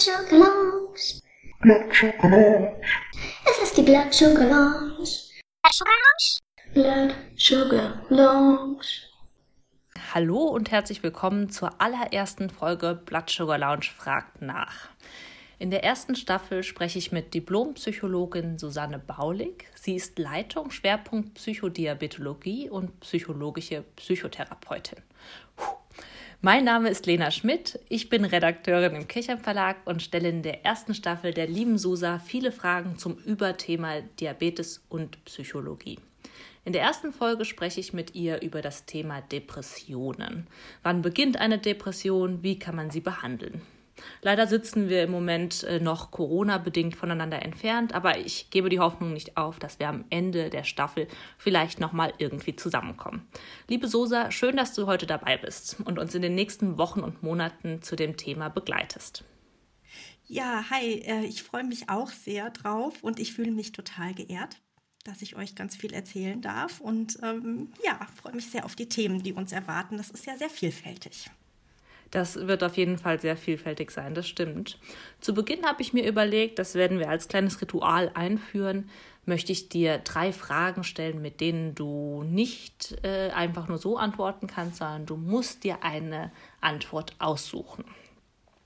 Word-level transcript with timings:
Blood 0.00 0.16
Sugar 0.16 0.38
Lounge. 0.38 1.20
Blood 1.60 1.94
Sugar 1.94 2.30
Lounge. 2.30 2.80
Es 3.44 3.62
ist 3.62 3.76
die 3.76 3.82
Blood 3.82 4.14
Sugar 4.14 4.48
Lounge. 4.48 5.10
Blood 5.60 5.74
Sugar 5.74 5.94
Lounge. 6.00 6.40
Blood 6.72 7.14
Sugar 7.36 8.02
Lounge. 8.08 8.86
Hallo 10.14 10.38
und 10.44 10.70
herzlich 10.70 11.02
willkommen 11.02 11.50
zur 11.50 11.82
allerersten 11.82 12.48
Folge 12.48 12.94
Blood 12.94 13.28
Sugar 13.28 13.58
Lounge 13.58 13.90
fragt 13.94 14.40
nach. 14.40 14.88
In 15.58 15.70
der 15.70 15.84
ersten 15.84 16.16
Staffel 16.16 16.62
spreche 16.62 16.98
ich 16.98 17.12
mit 17.12 17.34
Diplompsychologin 17.34 18.56
Susanne 18.56 18.98
Baulig. 18.98 19.66
Sie 19.74 19.96
ist 19.96 20.18
Leitung 20.18 20.70
Schwerpunkt 20.70 21.34
Psychodiabetologie 21.34 22.70
und 22.70 23.00
psychologische 23.00 23.82
Psychotherapeutin. 23.96 25.02
Mein 26.42 26.64
Name 26.64 26.88
ist 26.88 27.04
Lena 27.04 27.30
Schmidt. 27.30 27.78
Ich 27.90 28.08
bin 28.08 28.24
Redakteurin 28.24 28.94
im 28.94 29.06
Kirchheim 29.06 29.40
Verlag 29.40 29.76
und 29.84 30.02
stelle 30.02 30.30
in 30.30 30.42
der 30.42 30.64
ersten 30.64 30.94
Staffel 30.94 31.34
der 31.34 31.46
lieben 31.46 31.76
Susa 31.76 32.18
viele 32.18 32.50
Fragen 32.50 32.96
zum 32.96 33.18
Überthema 33.18 34.00
Diabetes 34.18 34.82
und 34.88 35.22
Psychologie. 35.26 35.98
In 36.64 36.72
der 36.72 36.80
ersten 36.80 37.12
Folge 37.12 37.44
spreche 37.44 37.80
ich 37.80 37.92
mit 37.92 38.14
ihr 38.14 38.40
über 38.40 38.62
das 38.62 38.86
Thema 38.86 39.20
Depressionen. 39.20 40.46
Wann 40.82 41.02
beginnt 41.02 41.38
eine 41.38 41.58
Depression? 41.58 42.42
Wie 42.42 42.58
kann 42.58 42.74
man 42.74 42.90
sie 42.90 43.00
behandeln? 43.00 43.60
Leider 44.22 44.46
sitzen 44.46 44.88
wir 44.88 45.04
im 45.04 45.10
Moment 45.10 45.62
äh, 45.64 45.80
noch 45.80 46.10
Corona-bedingt 46.10 46.96
voneinander 46.96 47.42
entfernt, 47.42 47.94
aber 47.94 48.18
ich 48.18 48.50
gebe 48.50 48.68
die 48.68 48.80
Hoffnung 48.80 49.12
nicht 49.12 49.36
auf, 49.36 49.58
dass 49.58 49.78
wir 49.78 49.88
am 49.88 50.04
Ende 50.10 50.50
der 50.50 50.64
Staffel 50.64 51.08
vielleicht 51.38 51.80
nochmal 51.80 52.12
irgendwie 52.18 52.56
zusammenkommen. 52.56 53.26
Liebe 53.68 53.88
Sosa, 53.88 54.30
schön, 54.30 54.56
dass 54.56 54.74
du 54.74 54.86
heute 54.86 55.06
dabei 55.06 55.36
bist 55.36 55.76
und 55.84 55.98
uns 55.98 56.14
in 56.14 56.22
den 56.22 56.34
nächsten 56.34 56.78
Wochen 56.78 57.00
und 57.00 57.22
Monaten 57.22 57.82
zu 57.82 57.96
dem 57.96 58.16
Thema 58.16 58.48
begleitest. 58.48 59.24
Ja, 60.26 60.64
hi, 60.70 61.02
äh, 61.06 61.24
ich 61.24 61.42
freue 61.42 61.64
mich 61.64 61.88
auch 61.88 62.10
sehr 62.10 62.50
drauf 62.50 63.02
und 63.02 63.18
ich 63.18 63.32
fühle 63.32 63.50
mich 63.50 63.72
total 63.72 64.14
geehrt, 64.14 64.60
dass 65.04 65.22
ich 65.22 65.34
euch 65.34 65.56
ganz 65.56 65.74
viel 65.74 65.92
erzählen 65.92 66.40
darf 66.40 66.80
und 66.80 67.18
ähm, 67.22 67.72
ja, 67.84 67.98
freue 68.22 68.34
mich 68.34 68.50
sehr 68.50 68.64
auf 68.64 68.76
die 68.76 68.88
Themen, 68.88 69.22
die 69.22 69.32
uns 69.32 69.50
erwarten. 69.50 69.96
Das 69.96 70.10
ist 70.10 70.26
ja 70.26 70.36
sehr 70.36 70.50
vielfältig. 70.50 71.30
Das 72.10 72.34
wird 72.46 72.64
auf 72.64 72.76
jeden 72.76 72.98
Fall 72.98 73.20
sehr 73.20 73.36
vielfältig 73.36 73.92
sein, 73.92 74.14
das 74.14 74.28
stimmt. 74.28 74.78
Zu 75.20 75.32
Beginn 75.32 75.64
habe 75.64 75.80
ich 75.80 75.92
mir 75.92 76.06
überlegt, 76.06 76.58
das 76.58 76.74
werden 76.74 76.98
wir 76.98 77.08
als 77.08 77.28
kleines 77.28 77.60
Ritual 77.60 78.10
einführen, 78.14 78.90
möchte 79.26 79.52
ich 79.52 79.68
dir 79.68 79.98
drei 79.98 80.32
Fragen 80.32 80.82
stellen, 80.82 81.22
mit 81.22 81.40
denen 81.40 81.74
du 81.74 82.24
nicht 82.24 82.98
äh, 83.04 83.30
einfach 83.30 83.68
nur 83.68 83.78
so 83.78 83.96
antworten 83.96 84.48
kannst, 84.48 84.78
sondern 84.78 85.06
du 85.06 85.16
musst 85.16 85.62
dir 85.62 85.84
eine 85.84 86.32
Antwort 86.60 87.14
aussuchen. 87.20 87.84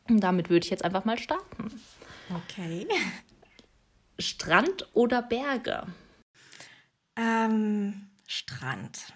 Und 0.08 0.20
damit 0.20 0.48
würde 0.48 0.64
ich 0.64 0.70
jetzt 0.70 0.84
einfach 0.84 1.04
mal 1.04 1.18
starten. 1.18 1.70
Okay. 2.34 2.86
Strand 4.18 4.88
oder 4.94 5.22
Berge? 5.22 5.86
Ähm, 7.16 8.08
Strand. 8.26 9.12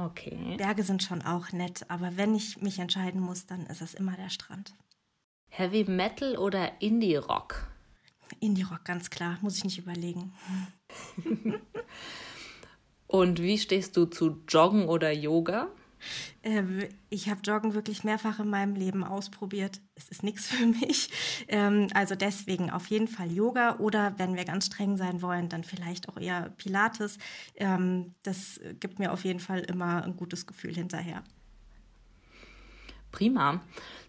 Okay. 0.00 0.56
Berge 0.56 0.82
sind 0.82 1.02
schon 1.02 1.22
auch 1.22 1.52
nett, 1.52 1.84
aber 1.88 2.16
wenn 2.16 2.34
ich 2.34 2.60
mich 2.62 2.78
entscheiden 2.78 3.20
muss, 3.20 3.46
dann 3.46 3.66
ist 3.66 3.82
es 3.82 3.92
immer 3.92 4.16
der 4.16 4.30
Strand. 4.30 4.74
Heavy 5.48 5.84
Metal 5.84 6.38
oder 6.38 6.80
Indie 6.80 7.16
Rock? 7.16 7.66
Indie 8.38 8.62
Rock, 8.62 8.84
ganz 8.84 9.10
klar, 9.10 9.38
muss 9.42 9.58
ich 9.58 9.64
nicht 9.64 9.78
überlegen. 9.78 10.32
Und 13.06 13.42
wie 13.42 13.58
stehst 13.58 13.96
du 13.96 14.06
zu 14.06 14.42
Joggen 14.48 14.88
oder 14.88 15.10
Yoga? 15.12 15.68
Ähm, 16.42 16.84
ich 17.08 17.28
habe 17.28 17.40
Joggen 17.42 17.74
wirklich 17.74 18.04
mehrfach 18.04 18.38
in 18.40 18.48
meinem 18.48 18.74
Leben 18.74 19.04
ausprobiert. 19.04 19.80
Es 19.94 20.08
ist 20.08 20.22
nichts 20.22 20.46
für 20.48 20.66
mich. 20.66 21.10
Ähm, 21.48 21.88
also 21.94 22.14
deswegen 22.14 22.70
auf 22.70 22.86
jeden 22.86 23.08
Fall 23.08 23.30
Yoga 23.30 23.76
oder 23.78 24.14
wenn 24.18 24.36
wir 24.36 24.44
ganz 24.44 24.66
streng 24.66 24.96
sein 24.96 25.22
wollen, 25.22 25.48
dann 25.48 25.64
vielleicht 25.64 26.08
auch 26.08 26.16
eher 26.16 26.50
Pilates. 26.56 27.18
Ähm, 27.56 28.14
das 28.22 28.60
gibt 28.80 28.98
mir 28.98 29.12
auf 29.12 29.24
jeden 29.24 29.40
Fall 29.40 29.60
immer 29.60 30.04
ein 30.04 30.16
gutes 30.16 30.46
Gefühl 30.46 30.74
hinterher. 30.74 31.22
Prima. 33.12 33.60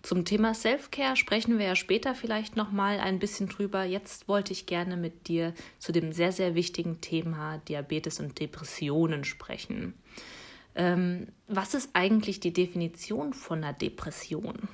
Zum 0.04 0.26
Thema 0.26 0.54
Self-Care 0.54 1.16
sprechen 1.16 1.60
wir 1.60 1.66
ja 1.66 1.76
später 1.76 2.16
vielleicht 2.16 2.56
noch 2.56 2.72
mal 2.72 3.00
ein 3.00 3.20
bisschen 3.20 3.48
drüber. 3.50 3.84
Jetzt 3.84 4.28
wollte 4.28 4.54
ich 4.54 4.66
gerne 4.66 4.98
mit 4.98 5.28
dir 5.28 5.54
zu 5.80 5.92
dem 5.92 6.12
sehr 6.12 6.32
sehr 6.32 6.56
wichtigen 6.56 7.02
Thema 7.02 7.60
Diabetes 7.68 8.20
und 8.20 8.40
Depressionen 8.40 9.24
sprechen. 9.24 9.94
Ähm, 10.76 11.28
was 11.48 11.74
ist 11.74 11.92
eigentlich 11.94 12.40
die 12.40 12.54
Definition 12.54 13.34
von 13.34 13.64
einer 13.64 13.74
Depression? 13.74 14.70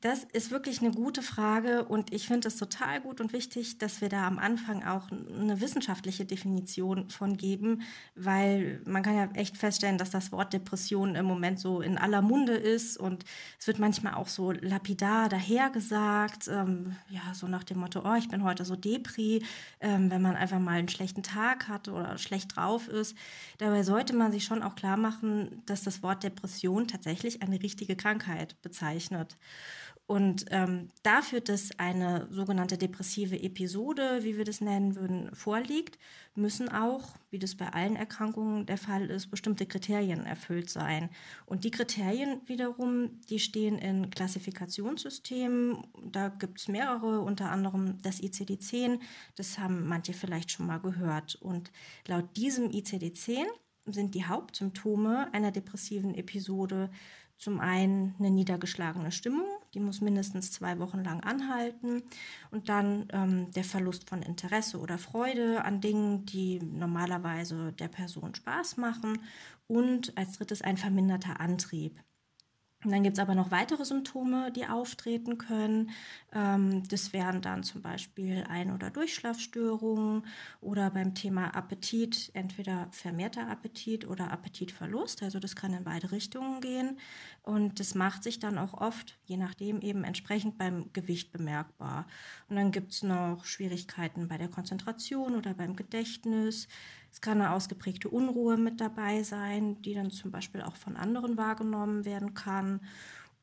Das 0.00 0.22
ist 0.32 0.52
wirklich 0.52 0.80
eine 0.80 0.92
gute 0.92 1.22
Frage 1.22 1.84
und 1.84 2.12
ich 2.12 2.28
finde 2.28 2.46
es 2.46 2.56
total 2.56 3.00
gut 3.00 3.20
und 3.20 3.32
wichtig, 3.32 3.78
dass 3.78 4.00
wir 4.00 4.08
da 4.08 4.28
am 4.28 4.38
Anfang 4.38 4.84
auch 4.84 5.10
eine 5.10 5.60
wissenschaftliche 5.60 6.24
Definition 6.24 7.10
von 7.10 7.36
geben, 7.36 7.82
weil 8.14 8.80
man 8.84 9.02
kann 9.02 9.16
ja 9.16 9.28
echt 9.34 9.56
feststellen, 9.56 9.98
dass 9.98 10.10
das 10.10 10.30
Wort 10.30 10.52
Depression 10.52 11.16
im 11.16 11.24
Moment 11.26 11.58
so 11.58 11.80
in 11.80 11.98
aller 11.98 12.22
Munde 12.22 12.52
ist 12.52 12.96
und 12.96 13.24
es 13.58 13.66
wird 13.66 13.80
manchmal 13.80 14.14
auch 14.14 14.28
so 14.28 14.52
lapidar 14.52 15.28
dahergesagt, 15.28 16.46
ähm, 16.46 16.94
ja, 17.08 17.34
so 17.34 17.48
nach 17.48 17.64
dem 17.64 17.78
Motto, 17.78 18.02
oh, 18.04 18.14
ich 18.14 18.28
bin 18.28 18.44
heute 18.44 18.64
so 18.64 18.76
Depri, 18.76 19.42
ähm, 19.80 20.12
wenn 20.12 20.22
man 20.22 20.36
einfach 20.36 20.60
mal 20.60 20.78
einen 20.78 20.88
schlechten 20.88 21.24
Tag 21.24 21.66
hat 21.66 21.88
oder 21.88 22.18
schlecht 22.18 22.54
drauf 22.54 22.86
ist. 22.86 23.16
Dabei 23.58 23.82
sollte 23.82 24.14
man 24.14 24.30
sich 24.30 24.44
schon 24.44 24.62
auch 24.62 24.76
klar 24.76 24.96
machen, 24.96 25.60
dass 25.66 25.82
das 25.82 26.04
Wort 26.04 26.22
Depression 26.22 26.86
tatsächlich 26.86 27.42
eine 27.42 27.60
richtige 27.60 27.96
Krankheit 27.96 28.62
bezeichnet. 28.62 29.34
Und 30.08 30.46
ähm, 30.48 30.88
dafür, 31.02 31.42
dass 31.42 31.78
eine 31.78 32.28
sogenannte 32.30 32.78
depressive 32.78 33.42
Episode, 33.42 34.20
wie 34.22 34.38
wir 34.38 34.44
das 34.46 34.62
nennen 34.62 34.96
würden, 34.96 35.34
vorliegt, 35.34 35.98
müssen 36.34 36.70
auch, 36.70 37.10
wie 37.28 37.38
das 37.38 37.56
bei 37.56 37.68
allen 37.68 37.94
Erkrankungen 37.94 38.64
der 38.64 38.78
Fall 38.78 39.10
ist, 39.10 39.30
bestimmte 39.30 39.66
Kriterien 39.66 40.24
erfüllt 40.24 40.70
sein. 40.70 41.10
Und 41.44 41.64
die 41.64 41.70
Kriterien 41.70 42.40
wiederum, 42.46 43.20
die 43.28 43.38
stehen 43.38 43.76
in 43.76 44.08
Klassifikationssystemen. 44.08 45.86
Da 46.02 46.28
gibt 46.28 46.58
es 46.58 46.68
mehrere, 46.68 47.20
unter 47.20 47.50
anderem 47.50 48.00
das 48.00 48.22
ICD-10. 48.22 49.00
Das 49.36 49.58
haben 49.58 49.86
manche 49.86 50.14
vielleicht 50.14 50.50
schon 50.50 50.66
mal 50.66 50.80
gehört. 50.80 51.34
Und 51.34 51.70
laut 52.06 52.34
diesem 52.34 52.70
ICD-10 52.70 53.44
sind 53.84 54.14
die 54.14 54.24
Hauptsymptome 54.24 55.28
einer 55.34 55.52
depressiven 55.52 56.14
Episode 56.14 56.88
zum 57.36 57.60
einen 57.60 58.14
eine 58.18 58.30
niedergeschlagene 58.30 59.12
Stimmung, 59.12 59.46
die 59.74 59.80
muss 59.80 60.00
mindestens 60.00 60.50
zwei 60.50 60.78
Wochen 60.78 61.02
lang 61.04 61.20
anhalten. 61.20 62.02
Und 62.50 62.68
dann 62.68 63.08
ähm, 63.12 63.50
der 63.52 63.64
Verlust 63.64 64.08
von 64.08 64.22
Interesse 64.22 64.78
oder 64.78 64.98
Freude 64.98 65.64
an 65.64 65.80
Dingen, 65.80 66.24
die 66.26 66.60
normalerweise 66.60 67.72
der 67.72 67.88
Person 67.88 68.34
Spaß 68.34 68.76
machen. 68.76 69.18
Und 69.66 70.16
als 70.16 70.38
drittes 70.38 70.62
ein 70.62 70.76
verminderter 70.76 71.40
Antrieb. 71.40 72.00
Und 72.88 72.92
dann 72.92 73.02
gibt 73.02 73.18
es 73.18 73.22
aber 73.22 73.34
noch 73.34 73.50
weitere 73.50 73.84
Symptome, 73.84 74.50
die 74.50 74.66
auftreten 74.66 75.36
können. 75.36 75.90
Ähm, 76.32 76.88
das 76.88 77.12
wären 77.12 77.42
dann 77.42 77.62
zum 77.62 77.82
Beispiel 77.82 78.46
Ein- 78.48 78.72
oder 78.72 78.88
Durchschlafstörungen 78.88 80.24
oder 80.62 80.88
beim 80.88 81.14
Thema 81.14 81.54
Appetit 81.54 82.30
entweder 82.32 82.88
vermehrter 82.92 83.46
Appetit 83.50 84.08
oder 84.08 84.32
Appetitverlust. 84.32 85.22
Also 85.22 85.38
das 85.38 85.54
kann 85.54 85.74
in 85.74 85.84
beide 85.84 86.12
Richtungen 86.12 86.62
gehen. 86.62 86.98
Und 87.42 87.78
das 87.78 87.94
macht 87.94 88.22
sich 88.22 88.38
dann 88.38 88.56
auch 88.56 88.72
oft, 88.72 89.18
je 89.26 89.36
nachdem, 89.36 89.82
eben 89.82 90.02
entsprechend 90.02 90.56
beim 90.56 90.90
Gewicht 90.94 91.30
bemerkbar. 91.30 92.06
Und 92.48 92.56
dann 92.56 92.72
gibt 92.72 92.92
es 92.92 93.02
noch 93.02 93.44
Schwierigkeiten 93.44 94.28
bei 94.28 94.38
der 94.38 94.48
Konzentration 94.48 95.34
oder 95.34 95.52
beim 95.52 95.76
Gedächtnis. 95.76 96.68
Es 97.12 97.20
kann 97.20 97.40
eine 97.40 97.52
ausgeprägte 97.52 98.08
Unruhe 98.08 98.56
mit 98.56 98.80
dabei 98.80 99.22
sein, 99.22 99.80
die 99.82 99.94
dann 99.94 100.10
zum 100.10 100.30
Beispiel 100.30 100.62
auch 100.62 100.76
von 100.76 100.96
anderen 100.96 101.36
wahrgenommen 101.36 102.04
werden 102.04 102.34
kann. 102.34 102.80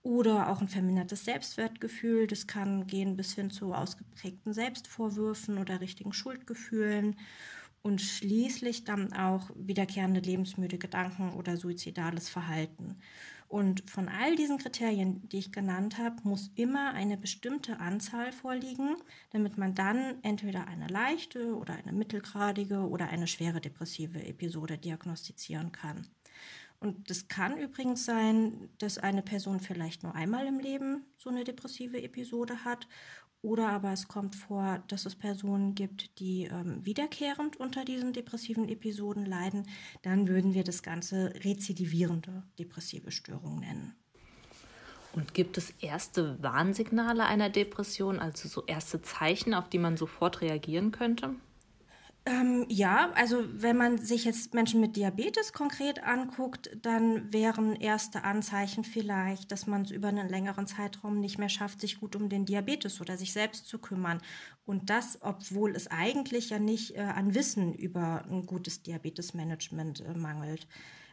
Oder 0.04 0.50
auch 0.50 0.62
ein 0.62 0.68
vermindertes 0.68 1.26
Selbstwertgefühl. 1.26 2.28
Das 2.28 2.46
kann 2.48 2.86
gehen 2.88 3.18
bis 3.18 3.34
hin 3.34 3.50
zu 3.50 3.74
ausgeprägten 3.74 4.54
Selbstvorwürfen 4.54 5.58
oder 5.58 5.82
richtigen 5.82 6.14
Schuldgefühlen. 6.14 7.18
Und 7.82 8.02
schließlich 8.02 8.84
dann 8.84 9.14
auch 9.14 9.50
wiederkehrende 9.56 10.20
lebensmüde 10.20 10.78
Gedanken 10.78 11.34
oder 11.34 11.58
suizidales 11.58 12.30
Verhalten. 12.30 12.98
Und 13.48 13.90
von 13.90 14.10
all 14.10 14.36
diesen 14.36 14.58
Kriterien, 14.58 15.30
die 15.30 15.38
ich 15.38 15.52
genannt 15.52 15.98
habe, 15.98 16.16
muss 16.24 16.52
immer 16.56 16.94
eine 16.94 17.16
bestimmte 17.16 17.80
Anzahl 17.80 18.32
vorliegen, 18.32 18.98
damit 19.32 19.58
man 19.58 19.76
dann 19.76 20.16
entweder 20.24 20.68
eine 20.68 20.88
leichte 20.88 21.56
oder 21.56 21.76
eine 21.76 21.94
mittelgradige 21.94 22.90
oder 22.90 23.10
eine 23.10 23.28
schwere 23.28 23.62
depressive 23.62 24.26
Episode 24.26 24.78
diagnostizieren 24.78 25.72
kann. 25.72 26.08
Und 26.80 27.10
das 27.10 27.28
kann 27.28 27.58
übrigens 27.58 28.06
sein, 28.06 28.70
dass 28.80 28.98
eine 28.98 29.22
Person 29.22 29.60
vielleicht 29.60 30.04
nur 30.04 30.14
einmal 30.14 30.46
im 30.46 30.60
Leben 30.60 31.06
so 31.16 31.30
eine 31.30 31.44
depressive 31.44 32.02
Episode 32.02 32.66
hat 32.66 32.88
oder 33.46 33.70
aber 33.70 33.94
es 33.94 34.08
kommt 34.08 34.36
vor, 34.36 34.84
dass 34.88 35.06
es 35.06 35.16
Personen 35.16 35.76
gibt, 35.76 36.20
die 36.20 36.46
ähm, 36.46 36.84
wiederkehrend 36.84 37.58
unter 37.58 37.86
diesen 37.86 38.12
depressiven 38.12 38.68
Episoden 38.68 39.24
leiden. 39.24 39.68
Dann 40.02 40.28
würden 40.28 40.56
wir 40.56 40.64
das 40.64 40.82
Ganze 40.82 41.32
rezidivierende 41.44 42.42
depressive 42.58 43.12
Störung 43.12 43.60
nennen. 43.60 43.94
Und 45.14 45.36
gibt 45.36 45.60
es 45.60 45.70
erste 45.80 46.42
Warnsignale 46.42 47.26
einer 47.26 47.52
Depression, 47.52 48.20
also 48.20 48.50
so 48.50 48.66
erste 48.66 49.04
Zeichen, 49.04 49.54
auf 49.54 49.70
die 49.70 49.80
man 49.80 49.96
sofort 49.96 50.42
reagieren 50.42 50.92
könnte? 50.92 51.36
Ähm, 52.28 52.66
ja, 52.70 53.12
also 53.14 53.44
wenn 53.52 53.78
man 53.78 54.00
sich 54.00 54.26
jetzt 54.26 54.56
Menschen 54.56 54.82
mit 54.82 54.96
Diabetes 54.96 55.54
konkret 55.54 56.04
anguckt, 56.04 56.72
dann 56.82 57.32
wären 57.32 57.76
erste 57.76 58.24
Anzeichen 58.24 58.84
vielleicht, 58.84 59.52
dass 59.52 59.68
man 59.68 59.84
es 59.84 59.92
über 59.92 60.08
einen 60.08 60.28
längeren 60.28 60.66
Zeitraum 60.66 61.20
nicht 61.20 61.38
mehr 61.38 61.50
schafft, 61.50 61.82
sich 61.82 62.00
gut 62.00 62.16
um 62.16 62.28
den 62.28 62.46
Diabetes 62.46 63.00
oder 63.00 63.16
sich 63.16 63.32
selbst 63.32 63.68
zu 63.68 63.78
kümmern. 63.78 64.22
Und 64.66 64.90
das, 64.90 65.20
obwohl 65.22 65.76
es 65.76 65.86
eigentlich 65.88 66.50
ja 66.50 66.58
nicht 66.58 66.96
äh, 66.96 67.02
an 67.02 67.36
Wissen 67.36 67.76
über 67.76 68.26
ein 68.28 68.48
gutes 68.48 68.82
Diabetesmanagement 68.82 70.02
äh, 70.02 70.16
mangelt. 70.16 70.68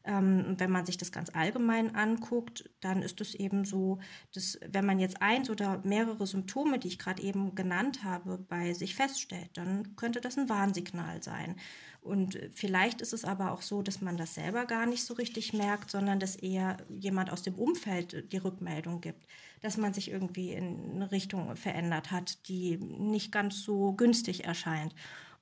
Ähm, 0.04 0.56
wenn 0.58 0.70
man 0.70 0.84
sich 0.84 0.98
das 0.98 1.12
ganz 1.12 1.30
allgemein 1.32 1.94
anguckt, 1.94 2.68
dann 2.80 3.02
ist 3.02 3.20
es 3.20 3.34
eben 3.34 3.64
so, 3.64 3.98
dass 4.34 4.58
wenn 4.68 4.84
man 4.84 4.98
jetzt 4.98 5.22
eins 5.22 5.48
oder 5.48 5.80
mehrere 5.84 6.26
Symptome, 6.26 6.78
die 6.78 6.88
ich 6.88 6.98
gerade 6.98 7.22
eben 7.22 7.54
genannt 7.54 8.02
habe, 8.02 8.38
bei 8.38 8.72
sich 8.74 8.96
feststellt, 8.96 9.50
dann 9.54 9.94
könnte 9.94 10.20
das 10.20 10.36
ein 10.36 10.48
Warnsignal 10.48 11.22
sein. 11.22 11.56
Und 12.00 12.36
vielleicht 12.52 13.00
ist 13.00 13.12
es 13.12 13.24
aber 13.24 13.52
auch 13.52 13.62
so, 13.62 13.80
dass 13.80 14.00
man 14.00 14.16
das 14.16 14.34
selber 14.34 14.66
gar 14.66 14.86
nicht 14.86 15.04
so 15.04 15.14
richtig 15.14 15.52
merkt, 15.52 15.90
sondern 15.90 16.18
dass 16.18 16.34
eher 16.34 16.78
jemand 16.88 17.30
aus 17.30 17.42
dem 17.42 17.54
Umfeld 17.54 18.32
die 18.32 18.38
Rückmeldung 18.38 19.00
gibt, 19.00 19.24
dass 19.60 19.76
man 19.76 19.94
sich 19.94 20.10
irgendwie 20.10 20.50
in 20.50 20.96
eine 20.96 21.12
Richtung 21.12 21.54
verändert 21.54 22.10
hat, 22.10 22.48
die 22.48 22.76
nicht 22.76 23.30
ganz 23.30 23.62
so 23.62 23.92
günstig 23.92 24.44
erscheint. 24.44 24.96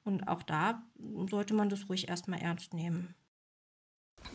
Und 0.04 0.28
auch 0.28 0.42
da 0.42 0.82
sollte 1.30 1.54
man 1.54 1.70
das 1.70 1.88
ruhig 1.88 2.08
erstmal 2.08 2.40
ernst 2.40 2.74
nehmen. 2.74 3.14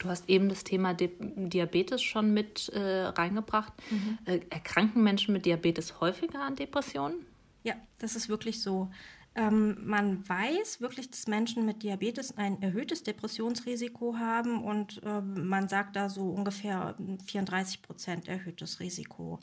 Du 0.06 0.12
hast 0.12 0.30
eben 0.30 0.50
das 0.50 0.64
Thema 0.64 0.94
Diabetes 0.94 2.04
schon 2.04 2.32
mit 2.34 2.70
äh, 2.70 3.06
reingebracht. 3.06 3.74
Mhm. 3.90 4.18
Äh, 4.26 4.40
erkranken 4.52 5.02
Menschen 5.02 5.34
mit 5.34 5.46
Diabetes 5.46 6.00
häufiger 6.00 6.42
an 6.42 6.56
Depressionen? 6.56 7.26
Ja, 7.64 7.74
das 7.98 8.16
ist 8.16 8.30
wirklich 8.30 8.62
so. 8.62 8.92
Ähm, 9.34 9.78
man 9.84 10.28
weiß 10.30 10.80
wirklich, 10.80 11.10
dass 11.10 11.28
Menschen 11.28 11.66
mit 11.66 11.82
Diabetes 11.82 12.38
ein 12.38 12.62
erhöhtes 12.62 13.02
Depressionsrisiko 13.02 14.16
haben 14.18 14.64
und 14.64 15.02
äh, 15.04 15.22
man 15.22 15.68
sagt 15.68 15.96
da 15.96 16.08
so 16.08 16.30
ungefähr 16.30 16.96
34 17.26 17.82
Prozent 17.82 18.28
erhöhtes 18.28 18.80
Risiko. 18.80 19.40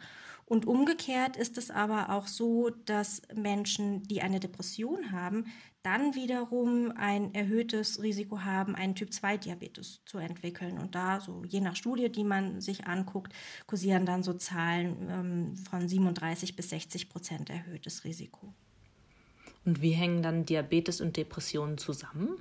Und 0.47 0.67
umgekehrt 0.67 1.37
ist 1.37 1.59
es 1.59 1.71
aber 1.71 2.11
auch 2.11 2.29
so, 2.29 2.71
dass 2.85 3.23
Menschen, 3.35 4.05
die 4.05 4.23
eine 4.23 4.39
Depression 4.39 5.11
haben, 5.11 5.47
dann 5.83 6.15
wiederum 6.15 6.93
ein 6.97 7.35
erhöhtes 7.35 8.03
Risiko 8.03 8.43
haben, 8.43 8.77
einen 8.77 8.95
Typ-2-Diabetes 8.95 10.03
zu 10.05 10.19
entwickeln. 10.19 10.79
Und 10.79 10.95
da, 10.95 11.21
so 11.21 11.43
je 11.45 11.61
nach 11.61 11.77
Studie, 11.77 12.11
die 12.11 12.25
man 12.25 12.61
sich 12.61 12.87
anguckt, 12.87 13.33
kursieren 13.67 14.07
dann 14.07 14.23
so 14.23 14.35
Zahlen 14.35 15.09
ähm, 15.11 15.57
von 15.57 15.89
37 15.89 16.55
bis 16.55 16.71
60 16.71 17.09
Prozent 17.09 17.51
erhöhtes 17.51 18.05
Risiko. 18.05 18.55
Und 19.65 19.83
wie 19.83 19.93
hängen 19.93 20.23
dann 20.23 20.45
Diabetes 20.45 21.01
und 21.01 21.17
Depressionen 21.17 21.79
zusammen? 21.79 22.37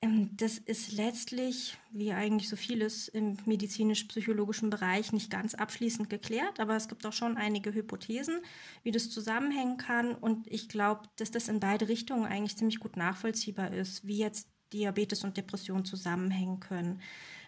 Ähm, 0.00 0.30
das 0.36 0.58
ist 0.58 0.92
letztlich, 0.92 1.76
wie 1.90 2.12
eigentlich 2.12 2.48
so 2.48 2.56
vieles 2.56 3.08
im 3.08 3.36
medizinisch-psychologischen 3.46 4.70
Bereich, 4.70 5.12
nicht 5.12 5.30
ganz 5.30 5.54
abschließend 5.54 6.08
geklärt, 6.08 6.60
aber 6.60 6.76
es 6.76 6.88
gibt 6.88 7.04
auch 7.06 7.12
schon 7.12 7.36
einige 7.36 7.74
Hypothesen, 7.74 8.40
wie 8.82 8.92
das 8.92 9.10
zusammenhängen 9.10 9.76
kann. 9.76 10.14
Und 10.14 10.46
ich 10.46 10.68
glaube, 10.68 11.02
dass 11.16 11.30
das 11.30 11.48
in 11.48 11.60
beide 11.60 11.88
Richtungen 11.88 12.26
eigentlich 12.26 12.56
ziemlich 12.56 12.78
gut 12.78 12.96
nachvollziehbar 12.96 13.72
ist, 13.72 14.06
wie 14.06 14.18
jetzt 14.18 14.48
Diabetes 14.72 15.24
und 15.24 15.36
Depression 15.36 15.84
zusammenhängen 15.84 16.60
können. 16.60 17.00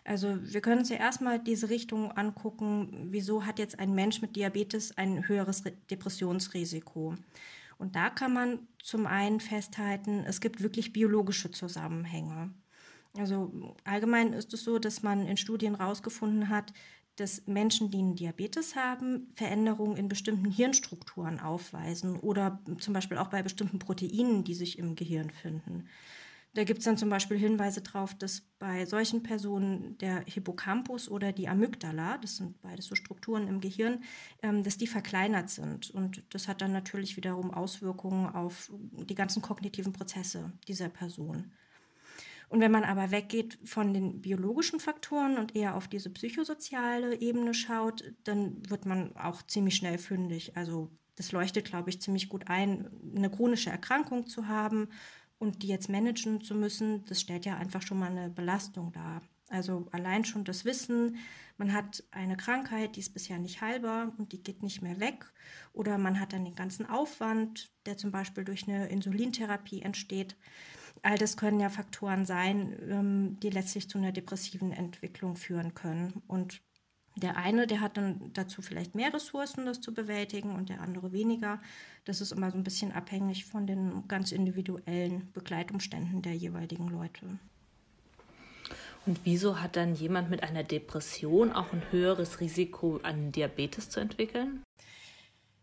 Also 0.04 0.38
wir 0.40 0.62
können 0.62 0.80
uns 0.80 0.88
ja 0.88 0.96
erstmal 0.96 1.38
diese 1.38 1.68
Richtung 1.68 2.10
angucken, 2.12 3.08
wieso 3.10 3.44
hat 3.44 3.58
jetzt 3.58 3.78
ein 3.78 3.94
Mensch 3.94 4.22
mit 4.22 4.34
Diabetes 4.34 4.96
ein 4.96 5.28
höheres 5.28 5.62
Depressionsrisiko. 5.90 7.14
Und 7.80 7.96
da 7.96 8.10
kann 8.10 8.34
man 8.34 8.68
zum 8.82 9.06
einen 9.06 9.40
festhalten, 9.40 10.22
es 10.26 10.42
gibt 10.42 10.62
wirklich 10.62 10.92
biologische 10.92 11.50
Zusammenhänge. 11.50 12.52
Also 13.16 13.74
allgemein 13.84 14.34
ist 14.34 14.52
es 14.52 14.64
so, 14.64 14.78
dass 14.78 15.02
man 15.02 15.26
in 15.26 15.38
Studien 15.38 15.78
herausgefunden 15.78 16.50
hat, 16.50 16.74
dass 17.16 17.46
Menschen, 17.46 17.90
die 17.90 17.98
einen 17.98 18.16
Diabetes 18.16 18.76
haben, 18.76 19.30
Veränderungen 19.34 19.96
in 19.96 20.08
bestimmten 20.08 20.50
Hirnstrukturen 20.50 21.40
aufweisen 21.40 22.20
oder 22.20 22.62
zum 22.78 22.92
Beispiel 22.92 23.16
auch 23.16 23.28
bei 23.28 23.42
bestimmten 23.42 23.78
Proteinen, 23.78 24.44
die 24.44 24.54
sich 24.54 24.78
im 24.78 24.94
Gehirn 24.94 25.30
finden. 25.30 25.88
Da 26.52 26.64
gibt 26.64 26.80
es 26.80 26.84
dann 26.84 26.96
zum 26.96 27.08
Beispiel 27.08 27.38
Hinweise 27.38 27.80
darauf, 27.80 28.12
dass 28.14 28.42
bei 28.58 28.84
solchen 28.84 29.22
Personen 29.22 29.96
der 29.98 30.24
Hippocampus 30.26 31.08
oder 31.08 31.32
die 31.32 31.48
Amygdala, 31.48 32.18
das 32.18 32.38
sind 32.38 32.60
beides 32.60 32.86
so 32.86 32.96
Strukturen 32.96 33.46
im 33.46 33.60
Gehirn, 33.60 34.02
ähm, 34.42 34.64
dass 34.64 34.76
die 34.76 34.88
verkleinert 34.88 35.48
sind. 35.48 35.90
Und 35.90 36.24
das 36.30 36.48
hat 36.48 36.60
dann 36.60 36.72
natürlich 36.72 37.16
wiederum 37.16 37.52
Auswirkungen 37.52 38.26
auf 38.26 38.72
die 38.72 39.14
ganzen 39.14 39.42
kognitiven 39.42 39.92
Prozesse 39.92 40.52
dieser 40.66 40.88
Person. 40.88 41.52
Und 42.48 42.60
wenn 42.60 42.72
man 42.72 42.82
aber 42.82 43.12
weggeht 43.12 43.60
von 43.62 43.94
den 43.94 44.20
biologischen 44.20 44.80
Faktoren 44.80 45.38
und 45.38 45.54
eher 45.54 45.76
auf 45.76 45.86
diese 45.86 46.10
psychosoziale 46.10 47.20
Ebene 47.20 47.54
schaut, 47.54 48.12
dann 48.24 48.68
wird 48.68 48.86
man 48.86 49.14
auch 49.16 49.42
ziemlich 49.42 49.76
schnell 49.76 49.98
fündig. 49.98 50.56
Also 50.56 50.90
das 51.14 51.30
leuchtet, 51.30 51.66
glaube 51.66 51.90
ich, 51.90 52.00
ziemlich 52.00 52.28
gut 52.28 52.48
ein, 52.48 52.90
eine 53.14 53.30
chronische 53.30 53.70
Erkrankung 53.70 54.26
zu 54.26 54.48
haben, 54.48 54.88
und 55.40 55.62
die 55.62 55.68
jetzt 55.68 55.88
managen 55.88 56.40
zu 56.40 56.54
müssen, 56.54 57.02
das 57.06 57.20
stellt 57.20 57.46
ja 57.46 57.56
einfach 57.56 57.82
schon 57.82 57.98
mal 57.98 58.10
eine 58.10 58.28
Belastung 58.28 58.92
dar. 58.92 59.22
Also 59.48 59.88
allein 59.90 60.24
schon 60.24 60.44
das 60.44 60.64
Wissen, 60.64 61.16
man 61.56 61.72
hat 61.72 62.04
eine 62.12 62.36
Krankheit, 62.36 62.94
die 62.94 63.00
ist 63.00 63.12
bisher 63.12 63.38
nicht 63.38 63.60
heilbar 63.60 64.12
und 64.16 64.32
die 64.32 64.42
geht 64.42 64.62
nicht 64.62 64.80
mehr 64.80 65.00
weg. 65.00 65.32
Oder 65.72 65.98
man 65.98 66.20
hat 66.20 66.32
dann 66.32 66.44
den 66.44 66.54
ganzen 66.54 66.86
Aufwand, 66.88 67.72
der 67.84 67.96
zum 67.96 68.12
Beispiel 68.12 68.44
durch 68.44 68.68
eine 68.68 68.88
Insulintherapie 68.88 69.82
entsteht. 69.82 70.36
All 71.02 71.18
das 71.18 71.36
können 71.36 71.58
ja 71.58 71.68
Faktoren 71.68 72.26
sein, 72.26 72.78
ähm, 72.88 73.40
die 73.40 73.50
letztlich 73.50 73.88
zu 73.88 73.98
einer 73.98 74.12
depressiven 74.12 74.72
Entwicklung 74.72 75.36
führen 75.36 75.74
können. 75.74 76.22
Und 76.28 76.62
der 77.16 77.36
eine, 77.36 77.66
der 77.66 77.80
hat 77.80 77.96
dann 77.96 78.30
dazu 78.32 78.62
vielleicht 78.62 78.94
mehr 78.94 79.12
Ressourcen, 79.12 79.66
das 79.66 79.80
zu 79.80 79.92
bewältigen, 79.92 80.54
und 80.54 80.68
der 80.68 80.80
andere 80.80 81.12
weniger. 81.12 81.60
Das 82.04 82.20
ist 82.20 82.32
immer 82.32 82.50
so 82.50 82.58
ein 82.58 82.64
bisschen 82.64 82.92
abhängig 82.92 83.44
von 83.44 83.66
den 83.66 84.06
ganz 84.08 84.32
individuellen 84.32 85.30
Begleitumständen 85.32 86.22
der 86.22 86.34
jeweiligen 86.34 86.88
Leute. 86.88 87.38
Und 89.06 89.20
wieso 89.24 89.60
hat 89.60 89.76
dann 89.76 89.94
jemand 89.94 90.30
mit 90.30 90.42
einer 90.42 90.62
Depression 90.62 91.52
auch 91.52 91.72
ein 91.72 91.82
höheres 91.90 92.40
Risiko, 92.40 93.00
an 93.02 93.32
Diabetes 93.32 93.88
zu 93.88 93.98
entwickeln? 93.98 94.62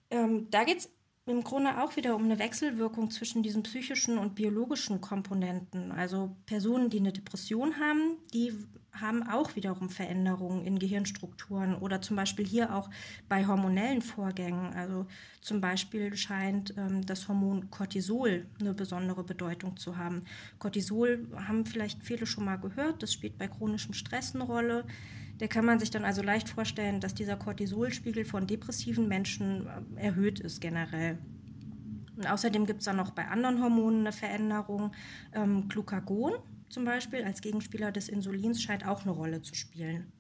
Ähm, 0.10 0.48
da 0.50 0.64
geht 0.64 0.80
es 0.80 0.90
im 1.28 1.44
Grunde 1.44 1.82
auch 1.82 1.96
wieder 1.96 2.16
um 2.16 2.24
eine 2.24 2.40
Wechselwirkung 2.40 3.12
zwischen 3.12 3.44
diesen 3.44 3.64
psychischen 3.64 4.18
und 4.18 4.36
biologischen 4.36 5.02
Komponenten. 5.02 5.92
Also 5.92 6.36
Personen, 6.46 6.90
die 6.90 7.00
eine 7.00 7.12
Depression 7.12 7.80
haben, 7.80 8.18
die 8.34 8.54
haben 9.02 9.24
auch 9.24 9.56
wiederum 9.56 9.90
Veränderungen 9.90 10.66
in 10.66 10.80
Gehirnstrukturen 10.80 11.76
oder 11.76 12.02
zum 12.02 12.16
Beispiel 12.16 12.46
hier 12.46 12.74
auch 12.74 12.90
bei 13.30 13.46
hormonellen 13.46 14.02
Vorgängen. 14.02 14.74
Also 14.74 15.06
zum 15.42 15.62
Beispiel 15.62 16.16
scheint 16.16 16.74
ähm, 16.78 17.06
das 17.06 17.28
Hormon 17.28 17.70
Cortisol 17.70 18.48
eine 18.60 18.74
besondere 18.74 19.24
Bedeutung 19.24 19.78
zu 19.78 19.98
haben. 19.98 20.24
Cortisol 20.60 21.28
haben 21.36 21.66
vielleicht 21.66 22.04
viele 22.04 22.26
schon 22.26 22.46
mal 22.46 22.58
gehört, 22.58 23.04
das 23.04 23.14
spielt 23.14 23.38
bei 23.38 23.48
chronischem 23.48 23.94
Stress 23.94 24.34
eine 24.34 24.44
Rolle. 24.44 24.86
Da 25.38 25.48
kann 25.48 25.66
man 25.66 25.80
sich 25.80 25.92
dann 25.92 26.04
also 26.04 26.22
leicht 26.22 26.50
vorstellen, 26.50 27.00
dass 27.00 27.14
dieser 27.14 27.36
Cortisolspiegel 27.36 28.26
von 28.26 28.48
depressiven 28.48 29.08
Menschen 29.08 29.68
äh, 29.98 30.06
erhöht 30.08 30.40
ist 30.40 30.62
generell. 30.62 31.18
Und 32.16 32.26
außerdem 32.30 32.66
gibt 32.66 32.80
es 32.80 32.86
dann 32.86 32.96
noch 32.96 33.12
bei 33.12 33.28
anderen 33.28 33.62
Hormonen 33.62 34.02
eine 34.02 34.12
Veränderung. 34.12 34.92
Ähm, 35.34 35.68
Glucagon 35.70 36.34
zum 36.70 36.84
Beispiel 36.84 37.24
als 37.24 37.42
Gegenspieler 37.42 37.92
des 37.92 38.10
Insulins 38.10 38.62
scheint 38.62 38.86
auch 38.86 39.04
eine 39.04 39.12
Rolle 39.12 39.42
zu 39.42 39.56
spielen. 39.56 40.12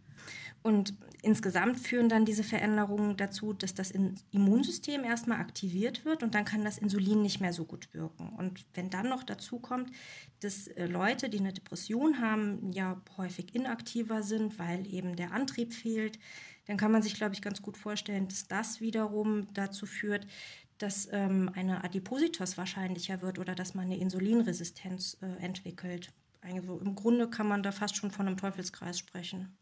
Und 0.68 0.96
insgesamt 1.22 1.80
führen 1.80 2.10
dann 2.10 2.26
diese 2.26 2.44
Veränderungen 2.44 3.16
dazu, 3.16 3.54
dass 3.54 3.74
das 3.74 3.94
Immunsystem 4.32 5.06
erstmal 5.06 5.40
aktiviert 5.40 6.04
wird 6.04 6.24
und 6.24 6.36
dann 6.36 6.44
kann 6.44 6.66
das 6.66 6.78
Insulin 6.78 7.22
nicht 7.22 7.40
mehr 7.40 7.54
so 7.54 7.64
gut 7.64 7.88
wirken. 7.94 8.34
Und 8.38 8.66
wenn 8.74 8.90
dann 8.90 9.08
noch 9.08 9.24
dazu 9.24 9.60
kommt, 9.60 9.90
dass 10.42 10.68
äh, 10.68 10.86
Leute, 10.88 11.30
die 11.30 11.40
eine 11.40 11.54
Depression 11.54 12.20
haben, 12.20 12.70
ja 12.74 13.02
häufig 13.16 13.56
inaktiver 13.56 14.24
sind, 14.24 14.60
weil 14.60 14.86
eben 14.94 15.16
der 15.16 15.32
Antrieb 15.32 15.74
fehlt, 15.74 16.20
dann 16.66 16.76
kann 16.76 16.92
man 16.92 17.02
sich, 17.02 17.14
glaube 17.14 17.34
ich, 17.34 17.42
ganz 17.42 17.62
gut 17.62 17.78
vorstellen, 17.78 18.28
dass 18.28 18.50
das 18.50 18.82
wiederum 18.82 19.48
dazu 19.54 19.86
führt, 19.86 20.28
dass 20.80 21.08
ähm, 21.14 21.50
eine 21.56 21.86
Adipositas 21.86 22.58
wahrscheinlicher 22.58 23.22
wird 23.22 23.40
oder 23.40 23.56
dass 23.56 23.74
man 23.74 23.86
eine 23.86 24.00
Insulinresistenz 24.00 25.16
äh, 25.22 25.42
entwickelt. 25.42 26.12
Also 26.42 26.78
im 26.80 26.94
Grunde 26.94 27.30
kann 27.30 27.48
man 27.48 27.64
da 27.64 27.72
fast 27.72 27.96
schon 27.96 28.12
von 28.12 28.28
einem 28.28 28.36
Teufelskreis 28.36 29.00
sprechen. 29.00 29.58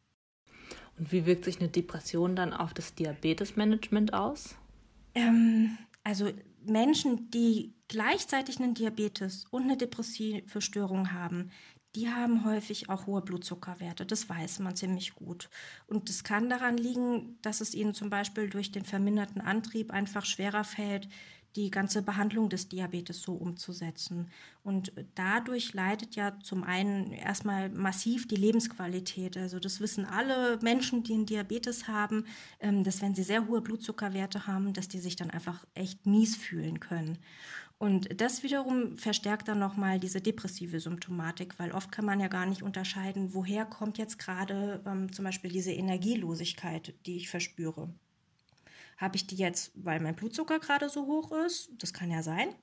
Und 0.98 1.12
wie 1.12 1.26
wirkt 1.26 1.46
sich 1.46 1.60
eine 1.60 1.70
Depression 1.70 2.36
dann 2.36 2.54
auf 2.54 2.74
das 2.74 2.96
Diabetesmanagement 2.96 4.14
aus? 4.14 4.56
Ähm, 5.14 5.78
also 6.04 6.32
Menschen, 6.66 7.30
die 7.32 7.74
gleichzeitig 7.88 8.60
einen 8.60 8.74
Diabetes 8.74 9.46
und 9.52 9.64
eine 9.64 9.78
depressive 9.78 10.62
Störung 10.62 11.12
haben, 11.12 11.52
die 11.96 12.10
haben 12.10 12.44
häufig 12.44 12.90
auch 12.90 13.08
hohe 13.08 13.22
Blutzuckerwerte. 13.22 14.06
Das 14.06 14.28
weiß 14.28 14.60
man 14.60 14.76
ziemlich 14.76 15.16
gut. 15.16 15.50
Und 15.88 16.10
es 16.10 16.26
kann 16.26 16.50
daran 16.50 16.78
liegen, 16.78 17.38
dass 17.42 17.62
es 17.62 17.74
ihnen 17.74 17.94
zum 17.94 18.10
Beispiel 18.10 18.50
durch 18.50 18.72
den 18.72 18.84
verminderten 18.84 19.42
Antrieb 19.42 19.92
einfach 19.92 20.26
schwerer 20.26 20.66
fällt, 20.66 21.08
die 21.56 21.72
ganze 21.72 22.02
Behandlung 22.02 22.50
des 22.50 22.68
Diabetes 22.68 23.22
so 23.22 23.34
umzusetzen. 23.34 24.30
Und 24.64 24.92
dadurch 25.16 25.74
leidet 25.74 26.16
ja 26.16 26.38
zum 26.42 26.64
einen 26.64 27.12
erstmal 27.12 27.70
massiv 27.70 28.28
die 28.28 28.36
Lebensqualität. 28.36 29.38
Also 29.38 29.60
das 29.60 29.80
wissen 29.80 30.06
alle 30.06 30.60
Menschen, 30.62 31.04
die 31.04 31.14
einen 31.14 31.26
Diabetes 31.26 31.88
haben, 31.88 32.26
ähm, 32.60 32.84
dass 32.84 33.02
wenn 33.02 33.16
sie 33.16 33.24
sehr 33.24 33.48
hohe 33.48 33.62
Blutzuckerwerte 33.62 34.48
haben, 34.48 34.74
dass 34.74 34.88
die 34.88 35.00
sich 35.00 35.16
dann 35.16 35.32
einfach 35.32 35.66
echt 35.74 36.06
mies 36.06 36.36
fühlen 36.36 36.80
können. 36.80 37.18
Und 37.78 38.22
das 38.22 38.42
wiederum 38.42 38.98
verstärkt 38.98 39.50
dann 39.50 39.60
nochmal 39.60 40.00
diese 40.00 40.22
depressive 40.22 40.80
Symptomatik, 40.80 41.60
weil 41.60 41.74
oft 41.74 41.92
kann 41.92 42.06
man 42.06 42.22
ja 42.22 42.30
gar 42.30 42.46
nicht 42.46 42.64
unterscheiden, 42.64 43.34
woher 43.34 43.66
kommt 43.66 43.98
jetzt 43.98 44.18
gerade 44.18 44.82
ähm, 44.86 45.12
zum 45.12 45.26
Beispiel 45.26 45.52
diese 45.52 45.74
Energielosigkeit, 45.74 46.94
die 47.06 47.18
ich 47.18 47.30
verspüre. 47.30 47.94
Habe 48.98 49.16
ich 49.16 49.28
die 49.28 49.36
jetzt, 49.36 49.72
weil 49.76 50.00
mein 50.00 50.16
Blutzucker 50.16 50.60
gerade 50.60 50.90
so 50.90 51.06
hoch 51.06 51.32
ist? 51.46 51.72
Das 51.80 51.94
kann 51.94 52.12
ja 52.12 52.24
sein. 52.24 52.56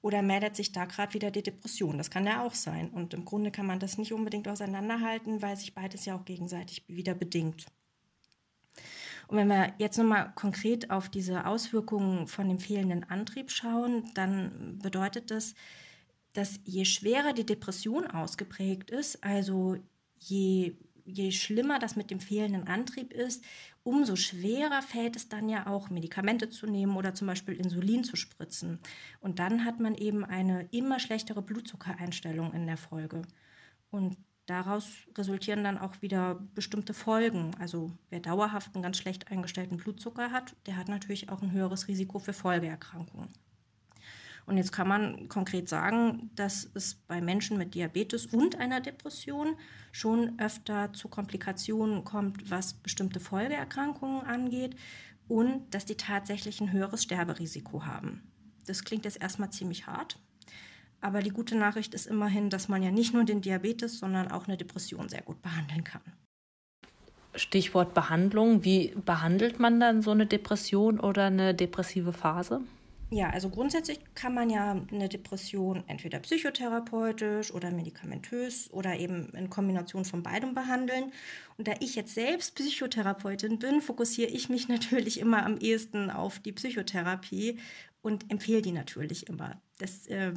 Oder 0.00 0.20
meldet 0.20 0.56
sich 0.56 0.72
da 0.72 0.84
gerade 0.84 1.14
wieder 1.14 1.30
die 1.30 1.44
Depression? 1.44 1.96
Das 1.96 2.10
kann 2.10 2.26
ja 2.26 2.44
auch 2.44 2.54
sein. 2.54 2.90
Und 2.90 3.14
im 3.14 3.24
Grunde 3.24 3.52
kann 3.52 3.66
man 3.66 3.78
das 3.78 3.98
nicht 3.98 4.12
unbedingt 4.12 4.48
auseinanderhalten, 4.48 5.42
weil 5.42 5.56
sich 5.56 5.74
beides 5.74 6.04
ja 6.04 6.16
auch 6.16 6.24
gegenseitig 6.24 6.84
wieder 6.88 7.14
bedingt. 7.14 7.66
Und 9.28 9.36
wenn 9.36 9.48
wir 9.48 9.72
jetzt 9.78 9.96
nochmal 9.96 10.32
konkret 10.34 10.90
auf 10.90 11.08
diese 11.08 11.46
Auswirkungen 11.46 12.26
von 12.26 12.48
dem 12.48 12.58
fehlenden 12.58 13.04
Antrieb 13.04 13.50
schauen, 13.50 14.10
dann 14.14 14.78
bedeutet 14.82 15.30
das, 15.30 15.54
dass 16.32 16.60
je 16.64 16.84
schwerer 16.84 17.32
die 17.32 17.46
Depression 17.46 18.06
ausgeprägt 18.06 18.90
ist, 18.90 19.22
also 19.22 19.76
je 20.18 20.76
je 21.12 21.30
schlimmer 21.32 21.78
das 21.78 21.96
mit 21.96 22.10
dem 22.10 22.20
fehlenden 22.20 22.66
Antrieb 22.66 23.12
ist, 23.12 23.44
umso 23.82 24.16
schwerer 24.16 24.82
fällt 24.82 25.16
es 25.16 25.28
dann 25.28 25.48
ja 25.48 25.66
auch, 25.66 25.90
Medikamente 25.90 26.48
zu 26.48 26.66
nehmen 26.66 26.96
oder 26.96 27.14
zum 27.14 27.26
Beispiel 27.26 27.54
Insulin 27.54 28.04
zu 28.04 28.16
spritzen. 28.16 28.78
Und 29.20 29.38
dann 29.38 29.64
hat 29.64 29.80
man 29.80 29.94
eben 29.94 30.24
eine 30.24 30.68
immer 30.70 30.98
schlechtere 30.98 31.42
Blutzuckereinstellung 31.42 32.52
in 32.52 32.66
der 32.66 32.76
Folge. 32.76 33.22
Und 33.90 34.16
daraus 34.46 34.88
resultieren 35.16 35.64
dann 35.64 35.78
auch 35.78 36.02
wieder 36.02 36.40
bestimmte 36.54 36.94
Folgen. 36.94 37.54
Also 37.58 37.90
wer 38.10 38.20
dauerhaft 38.20 38.74
einen 38.74 38.82
ganz 38.82 38.98
schlecht 38.98 39.30
eingestellten 39.30 39.76
Blutzucker 39.76 40.30
hat, 40.30 40.54
der 40.66 40.76
hat 40.76 40.88
natürlich 40.88 41.28
auch 41.28 41.42
ein 41.42 41.52
höheres 41.52 41.88
Risiko 41.88 42.18
für 42.18 42.32
Folgeerkrankungen. 42.32 43.28
Und 44.46 44.56
jetzt 44.56 44.72
kann 44.72 44.88
man 44.88 45.28
konkret 45.28 45.68
sagen, 45.68 46.30
dass 46.34 46.68
es 46.74 46.94
bei 46.94 47.20
Menschen 47.20 47.58
mit 47.58 47.74
Diabetes 47.74 48.26
und 48.26 48.58
einer 48.58 48.80
Depression 48.80 49.56
schon 49.92 50.38
öfter 50.38 50.92
zu 50.92 51.08
Komplikationen 51.08 52.04
kommt, 52.04 52.50
was 52.50 52.74
bestimmte 52.74 53.20
Folgeerkrankungen 53.20 54.22
angeht 54.22 54.76
und 55.28 55.72
dass 55.72 55.84
die 55.84 55.96
tatsächlich 55.96 56.60
ein 56.60 56.72
höheres 56.72 57.04
Sterberisiko 57.04 57.84
haben. 57.84 58.22
Das 58.66 58.84
klingt 58.84 59.04
jetzt 59.04 59.20
erstmal 59.20 59.50
ziemlich 59.50 59.86
hart, 59.86 60.18
aber 61.00 61.20
die 61.20 61.30
gute 61.30 61.56
Nachricht 61.56 61.94
ist 61.94 62.06
immerhin, 62.06 62.50
dass 62.50 62.68
man 62.68 62.82
ja 62.82 62.90
nicht 62.90 63.14
nur 63.14 63.24
den 63.24 63.40
Diabetes, 63.40 63.98
sondern 63.98 64.30
auch 64.30 64.46
eine 64.46 64.56
Depression 64.56 65.08
sehr 65.08 65.22
gut 65.22 65.42
behandeln 65.42 65.84
kann. 65.84 66.02
Stichwort 67.34 67.94
Behandlung. 67.94 68.64
Wie 68.64 68.94
behandelt 69.04 69.58
man 69.58 69.80
dann 69.80 70.02
so 70.02 70.10
eine 70.10 70.26
Depression 70.26 71.00
oder 71.00 71.26
eine 71.26 71.54
depressive 71.54 72.12
Phase? 72.12 72.60
Ja, 73.12 73.28
also 73.28 73.50
grundsätzlich 73.50 74.00
kann 74.14 74.32
man 74.32 74.48
ja 74.48 74.86
eine 74.90 75.06
Depression 75.06 75.84
entweder 75.86 76.18
psychotherapeutisch 76.20 77.52
oder 77.52 77.70
medikamentös 77.70 78.72
oder 78.72 78.98
eben 78.98 79.28
in 79.34 79.50
Kombination 79.50 80.06
von 80.06 80.22
beidem 80.22 80.54
behandeln. 80.54 81.12
Und 81.58 81.68
da 81.68 81.74
ich 81.80 81.94
jetzt 81.94 82.14
selbst 82.14 82.54
Psychotherapeutin 82.54 83.58
bin, 83.58 83.82
fokussiere 83.82 84.30
ich 84.30 84.48
mich 84.48 84.68
natürlich 84.70 85.20
immer 85.20 85.44
am 85.44 85.58
ehesten 85.58 86.10
auf 86.10 86.38
die 86.38 86.52
Psychotherapie 86.52 87.58
und 88.00 88.30
empfehle 88.30 88.62
die 88.62 88.72
natürlich 88.72 89.28
immer. 89.28 89.60
Das 89.76 90.06
äh, 90.06 90.32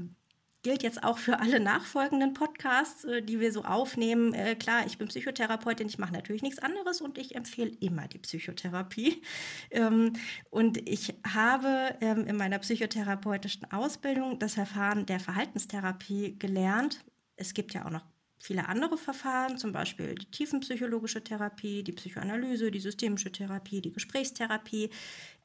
gilt 0.65 0.81
jetzt 0.81 1.03
auch 1.03 1.19
für 1.19 1.39
alle 1.39 1.59
nachfolgenden 1.59 2.33
Podcasts, 2.33 3.03
äh, 3.03 3.21
die 3.21 3.39
wir 3.39 3.51
so 3.51 3.63
aufnehmen. 3.65 4.33
Äh, 4.33 4.55
klar, 4.55 4.83
ich 4.87 4.97
bin 4.97 5.07
Psychotherapeutin, 5.07 5.85
ich 5.87 5.99
mache 5.99 6.11
natürlich 6.11 6.41
nichts 6.41 6.57
anderes 6.57 7.01
und 7.01 7.19
ich 7.19 7.35
empfehle 7.35 7.71
immer 7.81 8.07
die 8.07 8.17
Psychotherapie. 8.17 9.21
Ähm, 9.71 10.13
und 10.51 10.77
ich 10.87 11.15
habe 11.27 11.95
ähm, 11.99 12.25
in 12.27 12.37
meiner 12.37 12.59
psychotherapeutischen 12.59 13.69
Ausbildung 13.71 14.39
das 14.39 14.53
Verfahren 14.53 15.05
der 15.05 15.19
Verhaltenstherapie 15.19 16.37
gelernt. 16.39 17.03
Es 17.35 17.53
gibt 17.53 17.73
ja 17.73 17.85
auch 17.85 17.89
noch 17.89 18.03
viele 18.45 18.69
andere 18.69 18.97
Verfahren, 18.97 19.57
zum 19.57 19.71
Beispiel 19.71 20.13
die 20.13 20.27
tiefenpsychologische 20.27 21.23
Therapie, 21.23 21.83
die 21.83 21.93
Psychoanalyse, 21.93 22.69
die 22.69 22.79
systemische 22.79 23.31
Therapie, 23.31 23.81
die 23.81 23.91
Gesprächstherapie. 23.91 24.91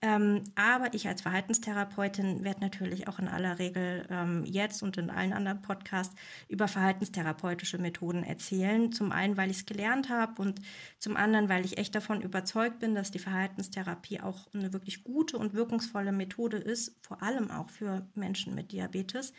Ähm, 0.03 0.45
aber 0.55 0.93
ich 0.95 1.09
als 1.09 1.23
Verhaltenstherapeutin 1.23 2.45
werde 2.45 2.61
natürlich 2.61 3.09
auch 3.09 3.19
in 3.19 3.29
aller 3.29 3.59
Regel 3.59 4.07
ähm, 4.11 4.45
jetzt 4.45 4.83
und 4.83 4.99
in 4.99 5.11
allen 5.11 5.33
anderen 5.33 5.63
Podcasts 5.63 6.15
über 6.49 6.69
verhaltenstherapeutische 6.69 7.79
Methoden 7.79 8.23
erzählen. 8.23 8.93
Zum 8.93 9.13
einen, 9.13 9.37
weil 9.37 9.51
ich 9.51 9.59
es 9.59 9.67
gelernt 9.67 10.11
habe 10.11 10.41
und 10.41 10.61
zum 10.99 11.17
anderen, 11.17 11.49
weil 11.49 11.65
ich 11.65 11.79
echt 11.79 11.95
davon 11.95 12.21
überzeugt 12.21 12.81
bin, 12.81 12.95
dass 12.95 13.11
die 13.11 13.19
Verhaltenstherapie 13.19 14.21
auch 14.21 14.47
eine 14.55 14.73
wirklich 14.75 15.05
gute 15.05 15.39
und 15.39 15.55
wirkungsvolle 15.55 16.13
Methode 16.13 16.59
ist, 16.59 16.97
vor 17.03 17.23
allem 17.23 17.51
auch 17.51 17.71
für 17.71 18.07
Menschen 18.15 18.55
mit 18.55 18.73
Diabetes. 18.73 19.33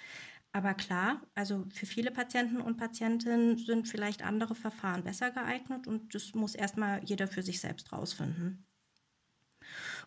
Aber 0.54 0.74
klar, 0.76 1.28
also 1.36 1.66
für 1.74 1.86
viele 1.86 2.10
Patienten 2.12 2.62
und 2.62 2.78
Patientinnen 2.78 3.58
sind 3.58 3.88
vielleicht 3.90 4.24
andere 4.24 4.56
Verfahren 4.56 5.04
besser 5.04 5.30
geeignet 5.32 5.88
und 5.88 6.16
das 6.16 6.34
muss 6.34 6.56
erstmal 6.56 7.04
jeder 7.04 7.28
für 7.28 7.44
sich 7.44 7.60
selbst 7.60 7.92
rausfinden. 7.92 8.66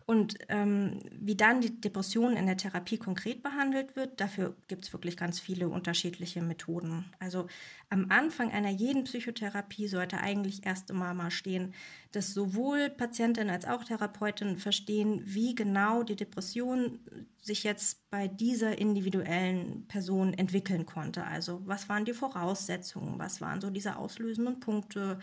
Und 0.07 0.37
ähm, 0.49 0.99
wie 1.11 1.35
dann 1.35 1.61
die 1.61 1.81
Depression 1.81 2.37
in 2.37 2.45
der 2.45 2.57
Therapie 2.57 2.97
konkret 2.97 3.41
behandelt 3.41 3.95
wird, 3.95 4.21
dafür 4.21 4.55
gibt 4.67 4.85
es 4.85 4.93
wirklich 4.93 5.17
ganz 5.17 5.39
viele 5.39 5.67
unterschiedliche 5.67 6.43
Methoden. 6.43 7.05
Also 7.17 7.47
am 7.89 8.11
Anfang 8.11 8.51
einer 8.51 8.69
jeden 8.69 9.05
Psychotherapie 9.05 9.87
sollte 9.87 10.19
eigentlich 10.19 10.63
erst 10.63 10.91
immer 10.91 11.15
mal 11.15 11.31
stehen, 11.31 11.73
dass 12.11 12.35
sowohl 12.35 12.91
Patientin 12.91 13.49
als 13.49 13.65
auch 13.65 13.83
Therapeutin 13.83 14.57
verstehen, 14.57 15.21
wie 15.25 15.55
genau 15.55 16.03
die 16.03 16.15
Depression 16.15 16.99
sich 17.41 17.63
jetzt 17.63 18.07
bei 18.11 18.27
dieser 18.27 18.77
individuellen 18.77 19.87
Person 19.87 20.35
entwickeln 20.35 20.85
konnte. 20.85 21.23
Also 21.25 21.61
was 21.65 21.89
waren 21.89 22.05
die 22.05 22.13
Voraussetzungen, 22.13 23.17
was 23.17 23.41
waren 23.41 23.59
so 23.59 23.71
diese 23.71 23.97
auslösenden 23.97 24.59
Punkte, 24.59 25.17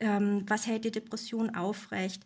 ähm, 0.00 0.44
was 0.48 0.66
hält 0.66 0.84
die 0.84 0.90
Depression 0.90 1.54
aufrecht. 1.54 2.24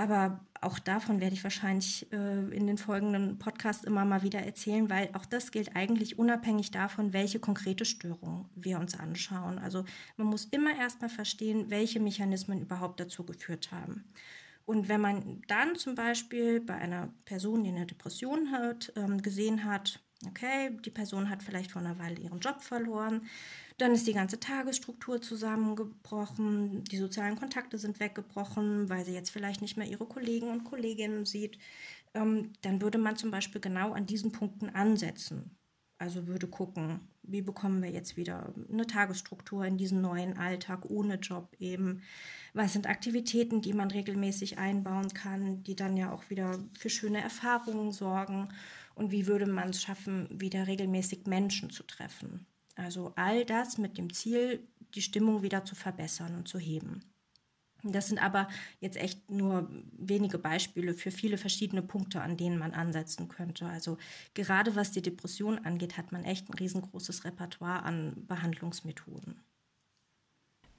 Aber 0.00 0.40
auch 0.62 0.78
davon 0.78 1.20
werde 1.20 1.34
ich 1.34 1.44
wahrscheinlich 1.44 2.10
äh, 2.10 2.56
in 2.56 2.66
den 2.66 2.78
folgenden 2.78 3.38
Podcasts 3.38 3.84
immer 3.84 4.06
mal 4.06 4.22
wieder 4.22 4.38
erzählen, 4.38 4.88
weil 4.88 5.10
auch 5.12 5.26
das 5.26 5.50
gilt 5.50 5.76
eigentlich 5.76 6.18
unabhängig 6.18 6.70
davon, 6.70 7.12
welche 7.12 7.38
konkrete 7.38 7.84
Störung 7.84 8.48
wir 8.54 8.78
uns 8.78 8.98
anschauen. 8.98 9.58
Also 9.58 9.84
man 10.16 10.28
muss 10.28 10.46
immer 10.46 10.74
erstmal 10.74 11.10
verstehen, 11.10 11.68
welche 11.68 12.00
Mechanismen 12.00 12.62
überhaupt 12.62 12.98
dazu 12.98 13.26
geführt 13.26 13.72
haben. 13.72 14.04
Und 14.64 14.88
wenn 14.88 15.02
man 15.02 15.42
dann 15.48 15.76
zum 15.76 15.96
Beispiel 15.96 16.62
bei 16.62 16.76
einer 16.76 17.12
Person, 17.26 17.62
die 17.62 17.68
eine 17.68 17.84
Depression 17.84 18.52
hat, 18.52 18.94
ähm, 18.96 19.20
gesehen 19.20 19.66
hat, 19.66 20.00
okay, 20.26 20.76
die 20.84 20.90
Person 20.90 21.30
hat 21.30 21.42
vielleicht 21.42 21.72
vor 21.72 21.80
einer 21.82 21.98
Weile 21.98 22.20
ihren 22.20 22.40
Job 22.40 22.62
verloren, 22.62 23.26
dann 23.78 23.92
ist 23.92 24.06
die 24.06 24.12
ganze 24.12 24.38
Tagesstruktur 24.40 25.22
zusammengebrochen, 25.22 26.84
die 26.84 26.98
sozialen 26.98 27.36
Kontakte 27.36 27.78
sind 27.78 28.00
weggebrochen, 28.00 28.88
weil 28.90 29.04
sie 29.04 29.14
jetzt 29.14 29.30
vielleicht 29.30 29.62
nicht 29.62 29.76
mehr 29.76 29.86
ihre 29.88 30.06
Kollegen 30.06 30.50
und 30.50 30.64
Kolleginnen 30.64 31.24
sieht. 31.24 31.58
Ähm, 32.14 32.52
dann 32.62 32.82
würde 32.82 32.98
man 32.98 33.16
zum 33.16 33.30
Beispiel 33.30 33.60
genau 33.60 33.92
an 33.92 34.06
diesen 34.06 34.32
Punkten 34.32 34.68
ansetzen. 34.70 35.56
Also 35.98 36.26
würde 36.26 36.48
gucken, 36.48 37.09
wie 37.22 37.42
bekommen 37.42 37.82
wir 37.82 37.90
jetzt 37.90 38.16
wieder 38.16 38.52
eine 38.72 38.86
Tagesstruktur 38.86 39.64
in 39.64 39.76
diesen 39.76 40.00
neuen 40.00 40.36
Alltag 40.36 40.84
ohne 40.88 41.16
Job 41.16 41.54
eben. 41.58 42.02
Was 42.54 42.72
sind 42.72 42.88
Aktivitäten, 42.88 43.60
die 43.62 43.72
man 43.72 43.90
regelmäßig 43.90 44.58
einbauen 44.58 45.08
kann, 45.08 45.62
die 45.62 45.76
dann 45.76 45.96
ja 45.96 46.12
auch 46.12 46.30
wieder 46.30 46.58
für 46.78 46.90
schöne 46.90 47.20
Erfahrungen 47.20 47.92
sorgen. 47.92 48.48
Und 48.94 49.12
wie 49.12 49.26
würde 49.26 49.46
man 49.46 49.70
es 49.70 49.82
schaffen, 49.82 50.28
wieder 50.30 50.66
regelmäßig 50.66 51.26
Menschen 51.26 51.70
zu 51.70 51.82
treffen? 51.84 52.46
Also 52.76 53.12
all 53.16 53.44
das 53.44 53.78
mit 53.78 53.98
dem 53.98 54.12
Ziel, 54.12 54.66
die 54.94 55.02
Stimmung 55.02 55.42
wieder 55.42 55.64
zu 55.64 55.74
verbessern 55.74 56.34
und 56.34 56.48
zu 56.48 56.58
heben. 56.58 57.02
Das 57.82 58.08
sind 58.08 58.22
aber 58.22 58.48
jetzt 58.80 58.96
echt 58.96 59.30
nur 59.30 59.68
wenige 59.92 60.38
Beispiele 60.38 60.94
für 60.94 61.10
viele 61.10 61.38
verschiedene 61.38 61.82
Punkte, 61.82 62.20
an 62.20 62.36
denen 62.36 62.58
man 62.58 62.72
ansetzen 62.72 63.28
könnte. 63.28 63.66
Also 63.66 63.98
gerade 64.34 64.76
was 64.76 64.90
die 64.90 65.02
Depression 65.02 65.58
angeht, 65.58 65.96
hat 65.96 66.12
man 66.12 66.24
echt 66.24 66.48
ein 66.48 66.54
riesengroßes 66.54 67.24
Repertoire 67.24 67.82
an 67.82 68.14
Behandlungsmethoden. 68.26 69.40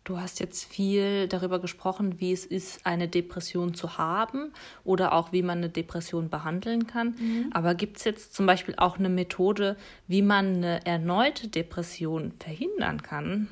Du 0.03 0.19
hast 0.19 0.39
jetzt 0.39 0.65
viel 0.65 1.27
darüber 1.27 1.59
gesprochen, 1.59 2.19
wie 2.19 2.31
es 2.31 2.43
ist, 2.43 2.87
eine 2.87 3.07
Depression 3.07 3.75
zu 3.75 3.99
haben 3.99 4.51
oder 4.83 5.13
auch 5.13 5.31
wie 5.31 5.43
man 5.43 5.59
eine 5.59 5.69
Depression 5.69 6.29
behandeln 6.29 6.87
kann. 6.87 7.15
Mhm. 7.19 7.49
Aber 7.53 7.75
gibt 7.75 7.97
es 7.97 8.03
jetzt 8.03 8.33
zum 8.33 8.47
Beispiel 8.47 8.73
auch 8.77 8.97
eine 8.97 9.09
Methode, 9.09 9.77
wie 10.07 10.23
man 10.23 10.55
eine 10.55 10.85
erneute 10.87 11.49
Depression 11.49 12.33
verhindern 12.39 13.03
kann? 13.03 13.49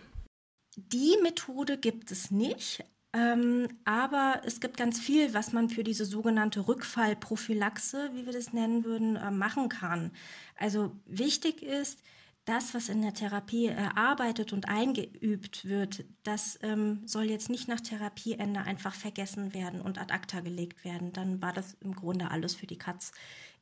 die 0.88 1.18
Methode 1.22 1.78
gibt 1.78 2.12
es 2.12 2.32
nicht, 2.32 2.84
ähm, 3.14 3.68
aber 3.86 4.42
es 4.46 4.60
gibt 4.60 4.78
ganz 4.78 5.00
viel, 5.00 5.34
was 5.34 5.52
man 5.52 5.70
für 5.70 5.84
diese 5.84 6.06
sogenannte 6.06 6.68
Rückfallprophylaxe, 6.68 8.12
wie 8.14 8.26
wir 8.26 8.34
das 8.34 8.54
nennen 8.54 8.84
würden, 8.84 9.16
äh, 9.16 9.32
machen 9.32 9.70
kann. 9.70 10.12
Also 10.56 10.92
wichtig 11.06 11.64
ist, 11.64 12.04
das, 12.46 12.74
was 12.74 12.90
in 12.90 13.02
der 13.02 13.14
Therapie 13.14 13.68
erarbeitet 13.68 14.54
und 14.54 14.68
eingeübt 14.68 15.66
wird, 15.66 16.06
das 16.24 16.58
ähm, 16.64 17.02
soll 17.06 17.26
jetzt 17.26 17.50
nicht 17.50 17.68
nach 17.68 17.80
Therapieende 17.80 18.62
einfach 18.62 18.96
vergessen 18.96 19.54
werden 19.54 19.82
und 19.82 20.00
ad 20.00 20.12
acta 20.12 20.40
gelegt 20.40 20.84
werden. 20.84 21.14
Dann 21.14 21.42
war 21.44 21.54
das 21.54 21.78
im 21.82 21.94
Grunde 21.94 22.32
alles 22.32 22.56
für 22.56 22.66
die 22.66 22.78
Katz. 22.78 23.12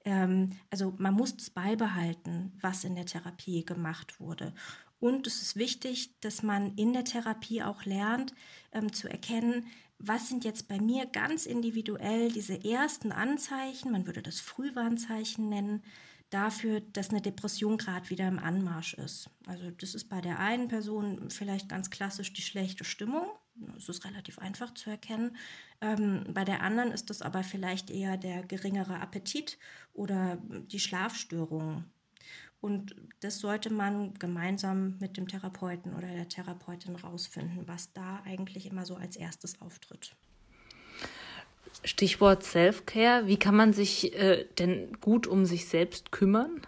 Ähm, 0.05 0.57
also 0.69 0.93
man 0.97 1.13
muss 1.13 1.35
es 1.35 1.49
beibehalten, 1.49 2.53
was 2.61 2.85
in 2.85 2.95
der 2.95 3.05
Therapie 3.05 3.65
gemacht 3.65 4.21
wurde. 4.21 4.53
Und 4.99 5.27
es 5.27 5.41
ist 5.41 5.55
wichtig, 5.55 6.19
dass 6.21 6.43
man 6.43 6.75
in 6.75 6.93
der 6.93 7.03
Therapie 7.03 7.61
auch 7.61 7.85
lernt 7.85 8.33
ähm, 8.71 8.91
zu 8.93 9.07
erkennen, 9.07 9.67
was 9.99 10.29
sind 10.29 10.45
jetzt 10.45 10.67
bei 10.67 10.79
mir 10.79 11.05
ganz 11.07 11.45
individuell 11.45 12.31
diese 12.31 12.63
ersten 12.63 13.11
Anzeichen, 13.11 13.91
man 13.91 14.05
würde 14.05 14.21
das 14.21 14.39
Frühwarnzeichen 14.39 15.49
nennen, 15.49 15.83
dafür, 16.29 16.81
dass 16.81 17.09
eine 17.09 17.21
Depression 17.21 17.77
gerade 17.77 18.09
wieder 18.09 18.27
im 18.27 18.39
Anmarsch 18.39 18.93
ist. 18.95 19.29
Also 19.45 19.71
das 19.71 19.95
ist 19.95 20.09
bei 20.09 20.21
der 20.21 20.39
einen 20.39 20.67
Person 20.67 21.29
vielleicht 21.29 21.69
ganz 21.69 21.89
klassisch 21.89 22.33
die 22.33 22.41
schlechte 22.41 22.83
Stimmung. 22.83 23.25
Das 23.55 23.89
ist 23.89 24.05
relativ 24.05 24.37
einfach 24.37 24.73
zu 24.73 24.89
erkennen. 24.89 25.35
Ähm, 25.81 26.25
bei 26.31 26.43
der 26.43 26.61
anderen 26.61 26.91
ist 26.91 27.09
das 27.09 27.21
aber 27.21 27.43
vielleicht 27.43 27.89
eher 27.89 28.17
der 28.17 28.43
geringere 28.43 28.99
Appetit 28.99 29.57
oder 29.93 30.37
die 30.43 30.79
Schlafstörungen. 30.79 31.85
Und 32.59 32.95
das 33.19 33.39
sollte 33.39 33.71
man 33.71 34.13
gemeinsam 34.15 34.97
mit 34.99 35.17
dem 35.17 35.27
Therapeuten 35.27 35.93
oder 35.95 36.07
der 36.07 36.27
Therapeutin 36.27 36.95
rausfinden, 36.95 37.67
was 37.67 37.93
da 37.93 38.21
eigentlich 38.25 38.65
immer 38.65 38.85
so 38.85 38.95
als 38.95 39.15
erstes 39.15 39.61
auftritt. 39.61 40.15
Stichwort 41.83 42.43
Self-Care. 42.43 43.27
Wie 43.27 43.37
kann 43.37 43.55
man 43.55 43.73
sich 43.73 44.13
äh, 44.15 44.45
denn 44.57 44.99
gut 44.99 45.27
um 45.27 45.45
sich 45.45 45.67
selbst 45.67 46.11
kümmern? 46.11 46.61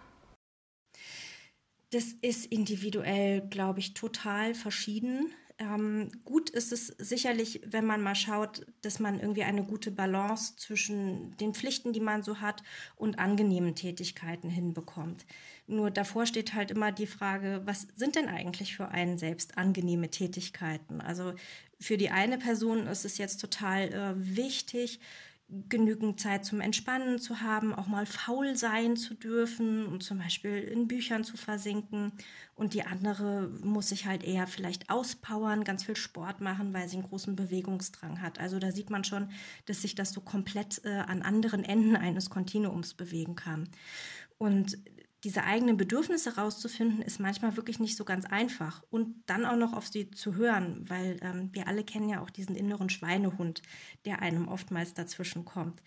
Das 1.91 2.13
ist 2.22 2.46
individuell, 2.46 3.41
glaube 3.50 3.79
ich, 3.79 3.96
total 3.96 4.53
verschieden. 4.53 5.34
Ähm, 5.58 6.12
gut 6.24 6.50
ist 6.50 6.72
es 6.72 6.88
sicherlich, 6.88 7.62
wenn 7.65 7.86
man 7.86 8.01
mal 8.01 8.15
schaut, 8.15 8.65
dass 8.81 9.00
man 9.00 9.19
irgendwie 9.19 9.43
eine 9.43 9.63
gute 9.63 9.91
Balance 9.91 10.55
zwischen 10.55 11.36
den 11.38 11.53
Pflichten, 11.53 11.91
die 11.91 12.00
man 12.00 12.24
so 12.24 12.39
hat, 12.39 12.63
und 12.96 13.19
angenehmen 13.19 13.75
Tätigkeiten 13.75 14.50
hinbekommt. 14.50 15.25
Nur 15.70 15.92
davor 15.92 16.26
steht 16.26 16.56
halt 16.56 16.72
immer 16.72 16.92
die 16.92 17.06
Frage, 17.06 17.62
was 17.64 17.88
sind 17.96 18.16
denn 18.16 18.28
eigentlich 18.28 18.76
für 18.76 18.88
einen 18.88 19.20
selbst 19.20 19.58
angenehme 19.58 20.10
Tätigkeiten? 20.10 21.00
Also 21.00 21.34
für 21.80 21.96
die 21.96 22.10
eine 22.10 22.40
Person 22.40 22.88
ist 22.88 23.06
es 23.06 23.20
jetzt 23.20 23.38
total 23.38 23.94
äh, 23.94 24.14
wichtig, 24.16 25.00
genügend 25.68 26.20
Zeit 26.20 26.44
zum 26.44 26.60
Entspannen 26.60 27.20
zu 27.20 27.42
haben, 27.42 27.74
auch 27.74 27.88
mal 27.88 28.06
faul 28.08 28.56
sein 28.56 28.98
zu 28.98 29.14
dürfen 29.14 29.86
und 29.86 30.04
zum 30.04 30.20
Beispiel 30.20 30.58
in 30.58 30.88
Büchern 30.88 31.24
zu 31.24 31.38
versinken. 31.38 32.14
Und 32.56 32.74
die 32.74 32.84
andere 32.84 33.50
muss 33.64 33.90
sich 33.90 34.08
halt 34.08 34.24
eher 34.24 34.48
vielleicht 34.48 34.90
auspowern, 34.90 35.64
ganz 35.64 35.84
viel 35.84 35.96
Sport 35.96 36.42
machen, 36.42 36.74
weil 36.74 36.88
sie 36.88 36.98
einen 36.98 37.08
großen 37.08 37.36
Bewegungsdrang 37.36 38.22
hat. 38.22 38.40
Also 38.40 38.58
da 38.58 38.72
sieht 38.72 38.90
man 38.90 39.04
schon, 39.04 39.30
dass 39.66 39.84
sich 39.84 39.94
das 39.94 40.14
so 40.14 40.22
komplett 40.22 40.84
äh, 40.84 40.90
an 40.90 41.22
anderen 41.22 41.64
Enden 41.64 41.96
eines 41.96 42.30
Kontinuums 42.30 42.96
bewegen 42.96 43.36
kann. 43.36 43.70
Und 44.38 44.78
diese 45.24 45.44
eigenen 45.44 45.76
Bedürfnisse 45.76 46.38
rauszufinden, 46.38 47.02
ist 47.02 47.20
manchmal 47.20 47.58
wirklich 47.58 47.80
nicht 47.80 47.98
so 47.98 48.06
ganz 48.06 48.26
einfach. 48.26 48.84
Und 48.90 49.24
dann 49.26 49.46
auch 49.46 49.58
noch 49.58 49.74
auf 49.74 49.88
sie 49.88 50.12
zu 50.12 50.36
hören, 50.36 50.86
weil 50.88 51.18
ähm, 51.22 51.50
wir 51.52 51.68
alle 51.68 51.84
kennen 51.84 52.10
ja 52.10 52.22
auch 52.22 52.30
diesen 52.30 52.56
inneren 52.56 52.90
Schweinehund, 52.90 53.62
der 54.06 54.22
einem 54.22 54.48
oftmals 54.48 54.94
dazwischen 54.94 55.44
kommt. 55.44 55.82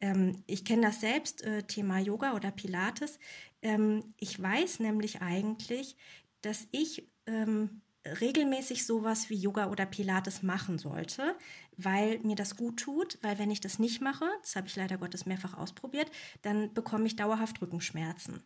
Ähm, 0.00 0.42
ich 0.46 0.64
kenne 0.64 0.86
das 0.86 1.00
selbst, 1.00 1.42
äh, 1.42 1.64
Thema 1.64 1.98
Yoga 1.98 2.34
oder 2.34 2.50
Pilates. 2.50 3.18
Ähm, 3.60 4.02
ich 4.16 4.40
weiß 4.40 4.80
nämlich 4.80 5.20
eigentlich, 5.20 5.96
dass 6.40 6.66
ich 6.70 7.10
ähm, 7.26 7.82
regelmäßig 8.20 8.86
sowas 8.86 9.28
wie 9.28 9.36
Yoga 9.36 9.70
oder 9.70 9.84
Pilates 9.84 10.42
machen 10.42 10.78
sollte, 10.78 11.36
weil 11.76 12.20
mir 12.20 12.36
das 12.36 12.56
gut 12.56 12.80
tut, 12.80 13.18
weil 13.22 13.38
wenn 13.38 13.50
ich 13.50 13.60
das 13.60 13.78
nicht 13.78 14.00
mache, 14.00 14.24
das 14.40 14.56
habe 14.56 14.66
ich 14.66 14.76
leider 14.76 14.98
Gottes 14.98 15.26
mehrfach 15.26 15.58
ausprobiert, 15.58 16.10
dann 16.42 16.72
bekomme 16.72 17.06
ich 17.06 17.16
dauerhaft 17.16 17.60
Rückenschmerzen. 17.60 18.42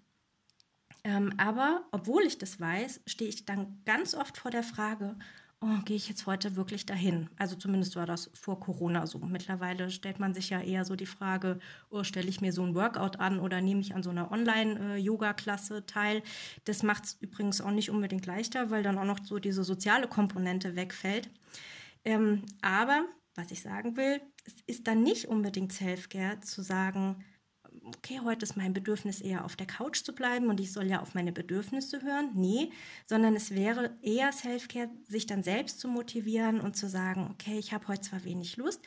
Ähm, 1.04 1.34
aber 1.36 1.84
obwohl 1.90 2.22
ich 2.22 2.38
das 2.38 2.60
weiß, 2.60 3.00
stehe 3.06 3.28
ich 3.28 3.44
dann 3.44 3.82
ganz 3.84 4.14
oft 4.14 4.36
vor 4.36 4.50
der 4.50 4.62
Frage, 4.62 5.16
oh, 5.62 5.78
gehe 5.84 5.96
ich 5.96 6.08
jetzt 6.08 6.26
heute 6.26 6.56
wirklich 6.56 6.86
dahin? 6.86 7.28
Also 7.36 7.56
zumindest 7.56 7.96
war 7.96 8.06
das 8.06 8.30
vor 8.34 8.60
Corona 8.60 9.06
so. 9.06 9.18
Mittlerweile 9.18 9.90
stellt 9.90 10.18
man 10.18 10.34
sich 10.34 10.50
ja 10.50 10.60
eher 10.60 10.84
so 10.84 10.96
die 10.96 11.06
Frage, 11.06 11.58
oh, 11.90 12.02
stelle 12.04 12.28
ich 12.28 12.40
mir 12.40 12.52
so 12.52 12.64
ein 12.64 12.74
Workout 12.74 13.20
an 13.20 13.38
oder 13.38 13.60
nehme 13.60 13.80
ich 13.80 13.94
an 13.94 14.02
so 14.02 14.10
einer 14.10 14.30
Online-Yoga-Klasse 14.30 15.86
teil? 15.86 16.22
Das 16.64 16.82
macht 16.82 17.04
es 17.04 17.16
übrigens 17.20 17.60
auch 17.60 17.70
nicht 17.70 17.90
unbedingt 17.90 18.26
leichter, 18.26 18.70
weil 18.70 18.82
dann 18.82 18.98
auch 18.98 19.04
noch 19.04 19.24
so 19.24 19.38
diese 19.38 19.64
soziale 19.64 20.08
Komponente 20.08 20.76
wegfällt. 20.76 21.30
Ähm, 22.04 22.42
aber 22.60 23.04
was 23.34 23.50
ich 23.50 23.62
sagen 23.62 23.96
will, 23.96 24.20
es 24.44 24.54
ist 24.66 24.86
dann 24.86 25.02
nicht 25.02 25.28
unbedingt 25.28 25.72
Self-Care 25.72 26.40
zu 26.40 26.62
sagen, 26.62 27.24
okay, 27.84 28.20
heute 28.24 28.44
ist 28.44 28.56
mein 28.56 28.72
Bedürfnis 28.72 29.20
eher 29.20 29.44
auf 29.44 29.56
der 29.56 29.66
Couch 29.66 30.02
zu 30.02 30.14
bleiben 30.14 30.48
und 30.48 30.60
ich 30.60 30.72
soll 30.72 30.86
ja 30.86 31.00
auf 31.00 31.14
meine 31.14 31.32
Bedürfnisse 31.32 32.02
hören. 32.02 32.30
Nee, 32.34 32.70
sondern 33.04 33.34
es 33.34 33.50
wäre 33.52 33.96
eher 34.02 34.32
Self-Care, 34.32 34.90
sich 35.08 35.26
dann 35.26 35.42
selbst 35.42 35.80
zu 35.80 35.88
motivieren 35.88 36.60
und 36.60 36.76
zu 36.76 36.88
sagen, 36.88 37.28
okay, 37.30 37.58
ich 37.58 37.72
habe 37.72 37.88
heute 37.88 38.02
zwar 38.02 38.24
wenig 38.24 38.56
Lust, 38.56 38.82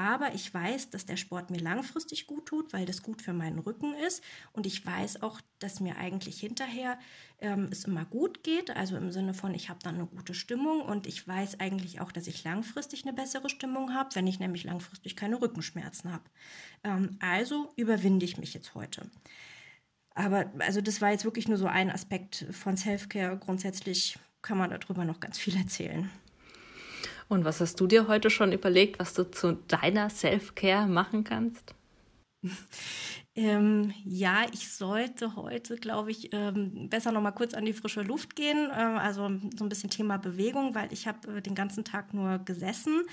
aber 0.00 0.34
ich 0.34 0.52
weiß, 0.52 0.88
dass 0.88 1.04
der 1.04 1.18
Sport 1.18 1.50
mir 1.50 1.58
langfristig 1.58 2.26
gut 2.26 2.46
tut, 2.46 2.72
weil 2.72 2.86
das 2.86 3.02
gut 3.02 3.20
für 3.20 3.34
meinen 3.34 3.58
Rücken 3.58 3.94
ist. 3.94 4.24
Und 4.52 4.64
ich 4.64 4.84
weiß 4.86 5.22
auch, 5.22 5.42
dass 5.58 5.80
mir 5.80 5.98
eigentlich 5.98 6.40
hinterher 6.40 6.98
ähm, 7.38 7.68
es 7.70 7.84
immer 7.84 8.06
gut 8.06 8.42
geht. 8.42 8.70
Also 8.70 8.96
im 8.96 9.12
Sinne 9.12 9.34
von, 9.34 9.54
ich 9.54 9.68
habe 9.68 9.80
dann 9.82 9.96
eine 9.96 10.06
gute 10.06 10.32
Stimmung. 10.32 10.80
Und 10.80 11.06
ich 11.06 11.28
weiß 11.28 11.60
eigentlich 11.60 12.00
auch, 12.00 12.12
dass 12.12 12.28
ich 12.28 12.42
langfristig 12.44 13.04
eine 13.04 13.12
bessere 13.12 13.50
Stimmung 13.50 13.92
habe, 13.92 14.14
wenn 14.14 14.26
ich 14.26 14.40
nämlich 14.40 14.64
langfristig 14.64 15.16
keine 15.16 15.38
Rückenschmerzen 15.40 16.10
habe. 16.10 16.24
Ähm, 16.82 17.18
also 17.20 17.70
überwinde 17.76 18.24
ich 18.24 18.38
mich 18.38 18.54
jetzt 18.54 18.74
heute. 18.74 19.10
Aber 20.14 20.50
also 20.60 20.80
das 20.80 21.02
war 21.02 21.10
jetzt 21.10 21.26
wirklich 21.26 21.46
nur 21.46 21.58
so 21.58 21.66
ein 21.66 21.90
Aspekt 21.90 22.46
von 22.52 22.78
Selfcare. 22.78 23.36
Grundsätzlich 23.36 24.18
kann 24.40 24.56
man 24.56 24.70
darüber 24.70 25.04
noch 25.04 25.20
ganz 25.20 25.38
viel 25.38 25.56
erzählen. 25.56 26.10
Und 27.30 27.44
was 27.44 27.60
hast 27.60 27.78
du 27.78 27.86
dir 27.86 28.08
heute 28.08 28.28
schon 28.28 28.50
überlegt, 28.50 28.98
was 28.98 29.14
du 29.14 29.22
zu 29.22 29.52
deiner 29.68 30.10
Self-Care 30.10 30.86
machen 30.86 31.24
kannst? 31.24 31.74
Ähm, 33.36 33.94
ja, 34.04 34.44
ich 34.52 34.68
sollte 34.70 35.36
heute, 35.36 35.76
glaube 35.76 36.10
ich, 36.10 36.32
ähm, 36.32 36.90
besser 36.90 37.12
noch 37.12 37.22
mal 37.22 37.30
kurz 37.30 37.54
an 37.54 37.64
die 37.64 37.72
frische 37.72 38.02
Luft 38.02 38.34
gehen. 38.34 38.68
Äh, 38.70 38.72
also 38.72 39.30
so 39.56 39.64
ein 39.64 39.68
bisschen 39.68 39.88
Thema 39.88 40.18
Bewegung, 40.18 40.74
weil 40.74 40.92
ich 40.92 41.06
habe 41.06 41.36
äh, 41.36 41.40
den 41.40 41.54
ganzen 41.54 41.84
Tag 41.84 42.12
nur 42.12 42.38
gesessen. 42.40 43.04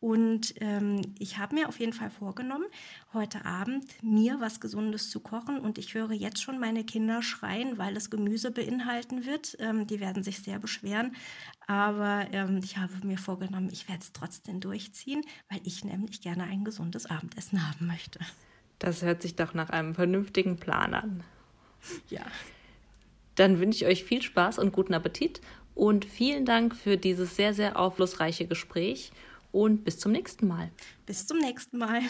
Und 0.00 0.54
ähm, 0.60 1.02
ich 1.18 1.38
habe 1.38 1.56
mir 1.56 1.68
auf 1.68 1.78
jeden 1.80 1.92
Fall 1.92 2.10
vorgenommen, 2.10 2.64
heute 3.12 3.44
Abend 3.44 3.84
mir 4.02 4.40
was 4.40 4.60
Gesundes 4.60 5.10
zu 5.10 5.20
kochen. 5.20 5.58
Und 5.58 5.76
ich 5.76 5.94
höre 5.94 6.12
jetzt 6.12 6.40
schon 6.40 6.58
meine 6.58 6.84
Kinder 6.84 7.20
schreien, 7.22 7.78
weil 7.78 7.96
es 7.96 8.08
Gemüse 8.08 8.50
beinhalten 8.50 9.26
wird. 9.26 9.56
Ähm, 9.60 9.86
die 9.86 10.00
werden 10.00 10.22
sich 10.22 10.38
sehr 10.38 10.58
beschweren. 10.58 11.14
Aber 11.68 12.26
ähm, 12.32 12.60
ich 12.64 12.78
habe 12.78 12.94
mir 13.04 13.18
vorgenommen, 13.18 13.68
ich 13.70 13.88
werde 13.88 14.00
es 14.00 14.12
trotzdem 14.12 14.58
durchziehen, 14.58 15.22
weil 15.50 15.60
ich 15.64 15.84
nämlich 15.84 16.22
gerne 16.22 16.44
ein 16.44 16.64
gesundes 16.64 17.04
Abendessen 17.06 17.68
haben 17.68 17.86
möchte. 17.86 18.20
Das 18.78 19.02
hört 19.02 19.20
sich 19.20 19.36
doch 19.36 19.52
nach 19.52 19.68
einem 19.68 19.94
vernünftigen 19.94 20.56
Plan 20.56 20.94
an. 20.94 21.24
Ja. 22.08 22.24
Dann 23.34 23.60
wünsche 23.60 23.84
ich 23.84 23.90
euch 23.90 24.04
viel 24.04 24.22
Spaß 24.22 24.58
und 24.58 24.72
guten 24.72 24.94
Appetit 24.94 25.42
und 25.74 26.06
vielen 26.06 26.46
Dank 26.46 26.74
für 26.74 26.96
dieses 26.96 27.36
sehr, 27.36 27.52
sehr 27.52 27.78
aufschlussreiche 27.78 28.46
Gespräch 28.46 29.12
und 29.52 29.84
bis 29.84 29.98
zum 29.98 30.12
nächsten 30.12 30.48
Mal. 30.48 30.70
Bis 31.04 31.26
zum 31.26 31.38
nächsten 31.38 31.78
Mal. 31.78 32.00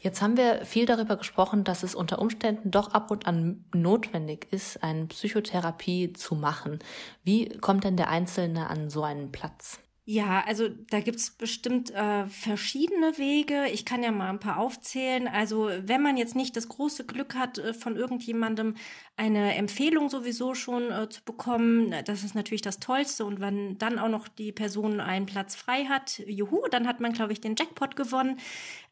Jetzt 0.00 0.20
haben 0.20 0.36
wir 0.36 0.64
viel 0.64 0.84
darüber 0.86 1.16
gesprochen, 1.16 1.64
dass 1.64 1.82
es 1.82 1.94
unter 1.94 2.18
Umständen 2.20 2.70
doch 2.70 2.92
ab 2.92 3.10
und 3.10 3.26
an 3.26 3.64
notwendig 3.74 4.46
ist, 4.50 4.82
eine 4.82 5.06
Psychotherapie 5.06 6.12
zu 6.12 6.34
machen. 6.34 6.80
Wie 7.24 7.48
kommt 7.48 7.84
denn 7.84 7.96
der 7.96 8.08
Einzelne 8.08 8.68
an 8.68 8.90
so 8.90 9.02
einen 9.02 9.32
Platz? 9.32 9.80
Ja, 10.08 10.44
also 10.46 10.68
da 10.68 11.00
gibt's 11.00 11.32
bestimmt 11.32 11.90
äh, 11.90 12.26
verschiedene 12.28 13.18
Wege. 13.18 13.66
Ich 13.72 13.84
kann 13.84 14.04
ja 14.04 14.12
mal 14.12 14.30
ein 14.30 14.38
paar 14.38 14.58
aufzählen. 14.58 15.26
Also 15.26 15.68
wenn 15.82 16.00
man 16.00 16.16
jetzt 16.16 16.36
nicht 16.36 16.56
das 16.56 16.68
große 16.68 17.04
Glück 17.06 17.34
hat, 17.34 17.58
äh, 17.58 17.74
von 17.74 17.96
irgendjemandem 17.96 18.76
eine 19.16 19.56
Empfehlung 19.56 20.08
sowieso 20.08 20.54
schon 20.54 20.92
äh, 20.92 21.08
zu 21.08 21.24
bekommen, 21.24 21.92
das 22.04 22.22
ist 22.22 22.36
natürlich 22.36 22.62
das 22.62 22.78
Tollste. 22.78 23.24
Und 23.24 23.40
wenn 23.40 23.78
dann 23.78 23.98
auch 23.98 24.08
noch 24.08 24.28
die 24.28 24.52
Person 24.52 25.00
einen 25.00 25.26
Platz 25.26 25.56
frei 25.56 25.86
hat, 25.86 26.20
juhu, 26.24 26.68
dann 26.70 26.86
hat 26.86 27.00
man, 27.00 27.12
glaube 27.12 27.32
ich, 27.32 27.40
den 27.40 27.56
Jackpot 27.58 27.96
gewonnen. 27.96 28.38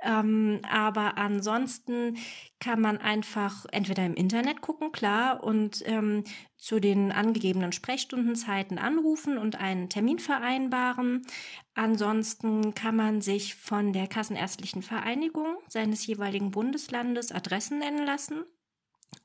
Ähm, 0.02 0.60
aber 0.68 1.16
ansonsten 1.16 2.16
kann 2.58 2.80
man 2.80 2.98
einfach 2.98 3.66
entweder 3.70 4.04
im 4.04 4.14
Internet 4.14 4.60
gucken, 4.62 4.90
klar, 4.90 5.44
und 5.44 5.82
ähm, 5.86 6.24
zu 6.64 6.80
den 6.80 7.12
angegebenen 7.12 7.72
Sprechstundenzeiten 7.72 8.78
anrufen 8.78 9.36
und 9.36 9.56
einen 9.56 9.90
Termin 9.90 10.18
vereinbaren. 10.18 11.26
Ansonsten 11.74 12.72
kann 12.72 12.96
man 12.96 13.20
sich 13.20 13.54
von 13.54 13.92
der 13.92 14.06
Kassenärztlichen 14.06 14.80
Vereinigung 14.80 15.58
seines 15.68 16.06
jeweiligen 16.06 16.52
Bundeslandes 16.52 17.32
Adressen 17.32 17.80
nennen 17.80 18.06
lassen. 18.06 18.44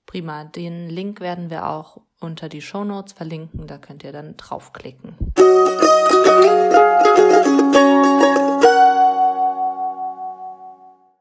Prima, 0.07 0.45
den 0.45 0.91
Link 0.91 1.21
werden 1.21 1.49
wir 1.49 1.69
auch 1.69 2.01
unter 2.21 2.49
die 2.49 2.61
Show 2.61 2.85
Notes 2.85 3.13
verlinken, 3.13 3.67
da 3.67 3.79
könnt 3.79 4.05
ihr 4.05 4.13
dann 4.13 4.37
draufklicken. 4.37 5.17
Musik 7.77 8.12